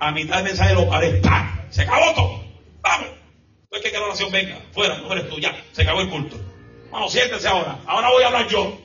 A 0.00 0.10
mitad 0.12 0.36
del 0.36 0.44
mensaje 0.44 0.74
lo 0.74 0.88
paré. 0.88 1.20
¡Pam! 1.20 1.70
Se 1.70 1.82
acabó 1.82 2.14
todo. 2.14 2.44
¡Vamos! 2.82 3.08
Entonces 3.64 3.82
que 3.82 3.90
que 3.90 3.98
la 3.98 4.06
oración 4.06 4.30
venga. 4.30 4.58
Fuera, 4.72 4.98
no 4.98 5.12
eres 5.12 5.28
tú. 5.28 5.38
Ya. 5.38 5.54
Se 5.72 5.82
acabó 5.82 6.00
el 6.00 6.10
culto. 6.10 6.36
Bueno, 6.90 7.08
siéntese 7.08 7.48
ahora. 7.48 7.80
Ahora 7.86 8.10
voy 8.10 8.22
a 8.22 8.26
hablar 8.28 8.48
yo. 8.48 8.78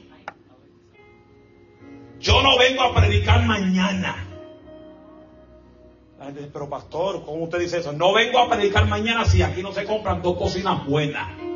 Yo 2.20 2.42
no 2.42 2.58
vengo 2.58 2.84
a 2.84 2.96
predicar 2.96 3.44
mañana 3.46 4.30
pero 6.54 6.70
pastor, 6.70 7.24
¿cómo 7.26 7.46
usted 7.46 7.60
dice 7.60 7.80
eso? 7.80 7.94
No 7.94 8.14
vengo 8.14 8.40
a 8.40 8.50
predicar 8.50 8.88
mañana 8.88 9.26
si 9.26 9.42
aquí 9.42 9.64
no 9.64 9.72
se 9.72 9.86
compran 9.86 10.22
dos 10.22 10.38
cocinas 10.38 10.86
buenas. 10.86 11.49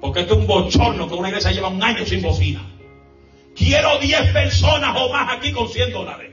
Porque 0.00 0.20
esto 0.20 0.34
es 0.34 0.40
un 0.40 0.46
bochorno 0.46 1.08
que 1.08 1.14
una 1.14 1.28
iglesia 1.28 1.52
lleva 1.52 1.68
un 1.68 1.82
año 1.82 2.04
sin 2.04 2.22
bocina. 2.22 2.62
Quiero 3.54 3.98
10 3.98 4.32
personas 4.32 4.94
o 4.96 5.12
más 5.12 5.32
aquí 5.32 5.52
con 5.52 5.68
100 5.68 5.92
dólares. 5.92 6.32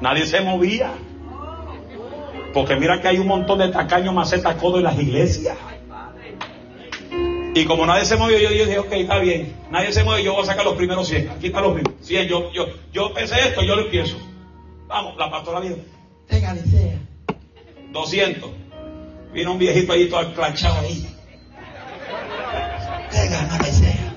Nadie 0.00 0.26
se 0.26 0.40
movía. 0.42 0.92
Porque 2.52 2.76
mira 2.76 3.00
que 3.00 3.08
hay 3.08 3.18
un 3.18 3.26
montón 3.26 3.58
de 3.58 3.68
tacaños 3.68 4.14
macetas 4.14 4.56
codo 4.56 4.78
en 4.78 4.84
las 4.84 4.98
iglesias. 4.98 5.56
Y 7.56 7.64
como 7.64 7.86
nadie 7.86 8.04
se 8.04 8.18
movió, 8.18 8.38
yo 8.38 8.50
dije, 8.50 8.78
ok, 8.78 8.92
está 8.92 9.18
bien. 9.18 9.56
Nadie 9.70 9.90
se 9.90 10.04
mueve, 10.04 10.22
yo 10.22 10.34
voy 10.34 10.42
a 10.42 10.46
sacar 10.46 10.62
los 10.62 10.74
primeros 10.74 11.08
100. 11.08 11.30
Aquí 11.30 11.46
están 11.46 11.62
los 11.62 11.72
primeros. 11.72 12.06
100, 12.06 12.28
yo, 12.28 12.52
yo, 12.52 12.66
yo 12.92 13.14
pensé 13.14 13.36
esto, 13.48 13.62
yo 13.62 13.74
lo 13.74 13.84
empiezo. 13.84 14.18
Vamos, 14.86 15.16
la 15.16 15.30
pastora 15.30 15.62
dijo, 15.62 15.76
tenga 16.28 16.54
sea. 16.54 16.98
200. 17.92 18.50
Vino 19.32 19.52
un 19.52 19.58
viejito 19.58 19.94
ahí 19.94 20.06
todo 20.06 20.20
aclachado 20.20 20.80
ahí. 20.80 21.08
Tenga 23.10 23.64
sea. 23.64 24.14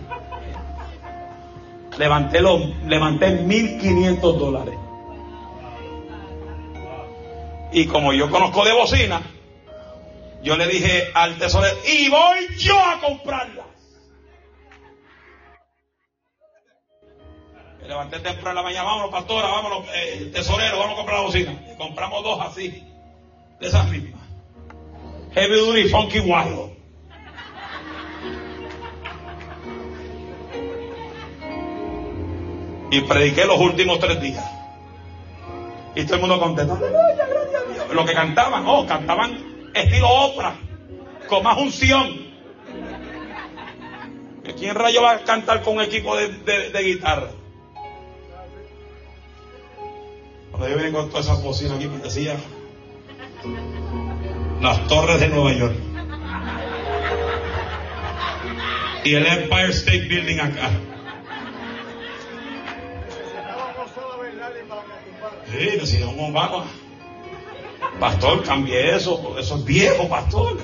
Levanté, 1.98 2.42
los, 2.42 2.62
levanté 2.88 3.32
1500 3.32 4.38
dólares. 4.38 4.76
Y 7.72 7.86
como 7.86 8.12
yo 8.12 8.30
conozco 8.30 8.66
de 8.66 8.74
bocina, 8.74 9.22
yo 10.42 10.56
le 10.56 10.68
dije 10.68 11.12
al 11.14 11.38
tesorero, 11.38 11.78
y 11.86 12.10
voy 12.10 12.48
yo 12.58 12.80
a 12.80 13.00
comprarlas. 13.00 13.66
Me 17.82 17.88
levanté 17.88 18.20
temprano 18.20 18.56
la 18.56 18.64
mañana, 18.64 18.84
vámonos 18.84 19.12
pastora, 19.12 19.48
vámonos, 19.50 19.86
eh, 19.94 20.32
tesorero, 20.34 20.80
vamos 20.80 20.94
a 20.94 20.98
comprar 20.98 21.20
la 21.20 21.26
bocina. 21.26 21.66
Y 21.74 21.78
compramos 21.78 22.24
dos 22.24 22.40
así, 22.42 22.84
de 23.60 23.68
esas 23.68 23.90
mismas. 23.90 24.22
Heavy 25.34 25.56
Duty 25.56 25.90
Funky 25.90 26.20
Wild. 26.20 26.80
Y 32.92 33.02
prediqué 33.02 33.46
los 33.46 33.60
últimos 33.60 34.00
tres 34.00 34.20
días. 34.22 34.44
Y 35.96 36.04
todo 36.06 36.16
el 36.16 36.22
mundo 36.22 36.40
contento. 36.40 36.80
Lo 37.92 38.06
que 38.06 38.14
cantaban, 38.14 38.66
oh, 38.66 38.86
cantaban 38.88 39.59
estilo 39.74 40.10
ópera, 40.10 40.56
con 41.28 41.44
más 41.44 41.58
unción. 41.58 42.30
¿Quién 44.58 44.76
rayo 44.76 45.02
va 45.04 45.12
a 45.12 45.24
cantar 45.24 45.62
con 45.62 45.78
un 45.78 45.84
equipo 45.84 46.16
de, 46.16 46.84
guitarra? 46.84 47.30
Cuando 50.52 50.70
yo 50.70 50.76
vengo 50.76 51.00
con 51.00 51.10
todas 51.10 51.26
esas 51.28 51.42
bocinas 51.44 51.78
aquí, 51.78 51.88
me 51.88 51.98
decía 52.00 52.36
las 54.62 54.88
torres 54.88 55.20
de 55.20 55.30
Nueva 55.30 55.54
York. 55.54 55.76
Y 59.06 59.16
el 59.16 59.26
Empire 59.26 59.70
State 59.70 60.08
Building 60.08 60.40
acá. 60.40 60.70
Sí, 65.52 65.66
decía, 65.80 66.06
vamos. 66.06 66.68
Pastor, 68.00 68.44
cambie 68.44 68.96
eso, 68.96 69.36
eso 69.38 69.56
es 69.58 69.66
viejo, 69.66 70.08
pastor. 70.08 70.58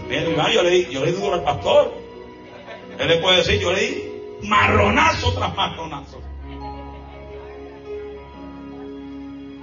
yo 0.54 0.64
le 0.64 0.92
yo 0.92 1.04
le 1.04 1.12
duro 1.12 1.34
al 1.34 1.44
pastor. 1.44 1.94
Él 2.98 3.08
le 3.10 3.18
puede 3.18 3.38
decir, 3.38 3.60
yo 3.60 3.74
le 3.74 3.82
di 3.82 4.04
marronazo 4.44 5.34
tras 5.34 5.54
marronazo. 5.54 6.22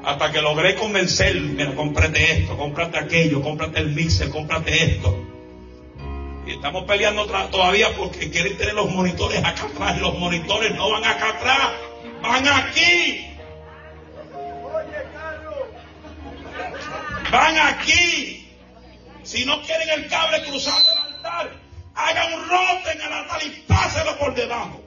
Hasta 0.04 0.32
que 0.32 0.42
logré 0.42 0.74
convencerme, 0.74 1.74
cómprate 1.74 2.40
esto, 2.40 2.56
cómprate 2.56 2.98
aquello, 2.98 3.40
cómprate 3.40 3.78
el 3.78 3.92
mixer, 3.92 4.30
cómprate 4.30 4.84
esto. 4.84 5.16
Y 6.46 6.50
estamos 6.52 6.84
peleando 6.84 7.24
todavía 7.26 7.88
porque 7.96 8.28
quieren 8.30 8.58
tener 8.58 8.74
los 8.74 8.90
monitores 8.90 9.38
acá 9.38 9.64
atrás. 9.64 10.00
Los 10.00 10.18
monitores 10.18 10.74
no 10.74 10.90
van 10.90 11.04
acá 11.04 11.30
atrás, 11.30 11.70
van 12.20 12.46
aquí. 12.48 13.31
Van 17.32 17.56
aquí. 17.56 18.46
Si 19.22 19.46
no 19.46 19.62
quieren 19.62 19.88
el 19.88 20.08
cable 20.08 20.44
cruzando 20.44 20.92
el 20.92 20.98
altar, 20.98 21.50
hagan 21.94 22.34
un 22.34 22.48
rote 22.48 22.92
en 22.92 23.00
el 23.00 23.12
altar 23.12 23.42
y 23.42 23.48
pásenlo 23.66 24.18
por 24.18 24.34
debajo. 24.34 24.82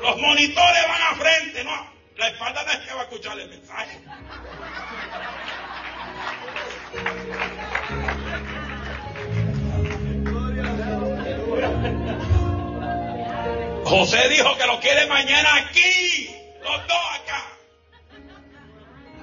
Los 0.00 0.16
monitores 0.18 0.88
van 0.88 1.02
a 1.02 1.16
frente, 1.16 1.64
no. 1.64 1.90
La 2.16 2.28
espalda 2.28 2.62
no 2.64 2.70
es 2.70 2.78
que 2.78 2.94
va 2.94 3.00
a 3.00 3.04
escuchar 3.04 3.40
el 3.40 3.48
mensaje. 3.48 4.00
José 13.84 14.28
dijo 14.28 14.56
que 14.56 14.66
lo 14.66 14.78
quiere 14.78 15.06
mañana 15.06 15.56
aquí. 15.56 16.30
Los 16.62 16.86
dos 16.86 16.98
acá. 17.14 17.27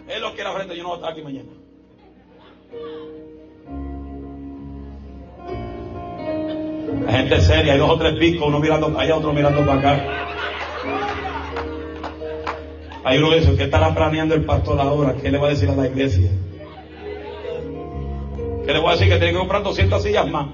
Él 0.08 0.22
lo 0.22 0.34
quiere 0.36 0.52
frente, 0.52 0.78
yo 0.78 0.84
no 0.84 0.90
voy 0.90 0.98
a 0.98 1.00
estar 1.00 1.12
aquí 1.14 1.22
mañana. 1.22 1.50
La 7.06 7.12
gente 7.12 7.42
seria, 7.42 7.74
hay 7.74 7.80
dos 7.80 7.90
o 7.90 7.98
tres 7.98 8.14
picos, 8.20 8.48
uno 8.48 8.60
mirando 8.60 8.98
allá, 8.98 9.16
otro 9.16 9.34
mirando 9.34 9.66
para 9.66 9.80
acá. 9.80 10.26
Hay 13.04 13.18
uno 13.20 13.30
que 13.30 13.40
dice, 13.40 13.56
¿qué 13.56 13.64
estará 13.66 13.94
planeando 13.94 14.34
el 14.36 14.46
pastor 14.46 14.80
ahora? 14.80 15.16
¿Qué 15.22 15.30
le 15.30 15.38
va 15.38 15.48
a 15.48 15.50
decir 15.52 15.70
a 15.70 15.76
la 15.76 15.88
iglesia? 15.88 16.32
¿Qué 18.66 18.74
le 18.74 18.80
voy 18.80 18.90
a 18.90 18.92
decir? 18.94 19.10
Que 19.10 19.18
tiene 19.18 19.34
que 19.34 19.38
comprar 19.38 19.62
200 19.62 20.02
sillas 20.02 20.28
más. 20.28 20.48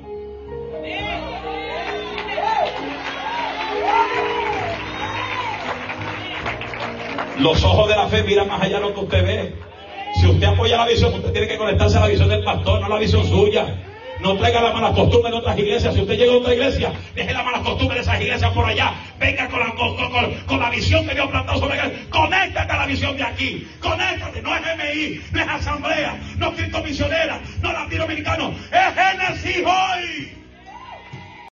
Los 7.42 7.64
ojos 7.64 7.90
de 7.90 7.96
la 7.96 8.08
fe 8.08 8.22
miran 8.22 8.48
más 8.48 8.62
allá 8.62 8.76
de 8.76 8.82
lo 8.82 8.94
que 8.94 9.00
usted 9.00 9.26
ve. 9.26 9.56
Si 10.20 10.28
usted 10.28 10.46
apoya 10.46 10.78
la 10.78 10.86
visión, 10.86 11.12
usted 11.12 11.32
tiene 11.32 11.48
que 11.48 11.58
conectarse 11.58 11.98
a 11.98 12.02
la 12.02 12.08
visión 12.08 12.30
del 12.30 12.44
pastor, 12.44 12.80
no 12.80 12.86
a 12.86 12.90
la 12.90 13.00
visión 13.00 13.28
suya. 13.28 13.66
No 14.20 14.38
traiga 14.38 14.62
la 14.62 14.72
mala 14.72 14.94
costumbre 14.94 15.32
de 15.32 15.38
otras 15.38 15.58
iglesias. 15.58 15.96
Si 15.96 16.02
usted 16.02 16.18
llega 16.20 16.34
a 16.34 16.36
otra 16.36 16.54
iglesia, 16.54 16.94
deje 17.16 17.34
la 17.34 17.42
mala 17.42 17.62
costumbre 17.64 17.96
de 17.96 18.02
esas 18.04 18.22
iglesias 18.22 18.52
por 18.52 18.64
allá. 18.64 18.94
Venga 19.20 19.48
con 19.50 19.60
la, 19.60 19.74
con, 20.46 20.60
la 20.60 20.70
visión 20.70 21.08
que 21.08 21.16
Dios 21.16 21.32
plantado 21.32 21.60
sobre 21.60 21.78
iglesia. 21.78 22.06
Conéctate 22.12 22.72
a 22.72 22.78
la 22.78 22.86
visión 22.86 23.18
de 23.18 23.24
aquí. 23.24 23.68
Conéctate. 23.80 24.44
No 24.44 24.56
es 24.56 24.62
MI, 24.62 25.22
no 25.32 25.42
es 25.42 25.48
asamblea, 25.48 26.20
no 26.38 26.50
es 26.50 26.54
Cristo 26.54 26.84
misionera, 26.84 27.42
no 27.64 27.70
es 27.70 27.74
latinoamericano. 27.74 28.54
Es 28.72 28.94
Génesis 28.94 29.66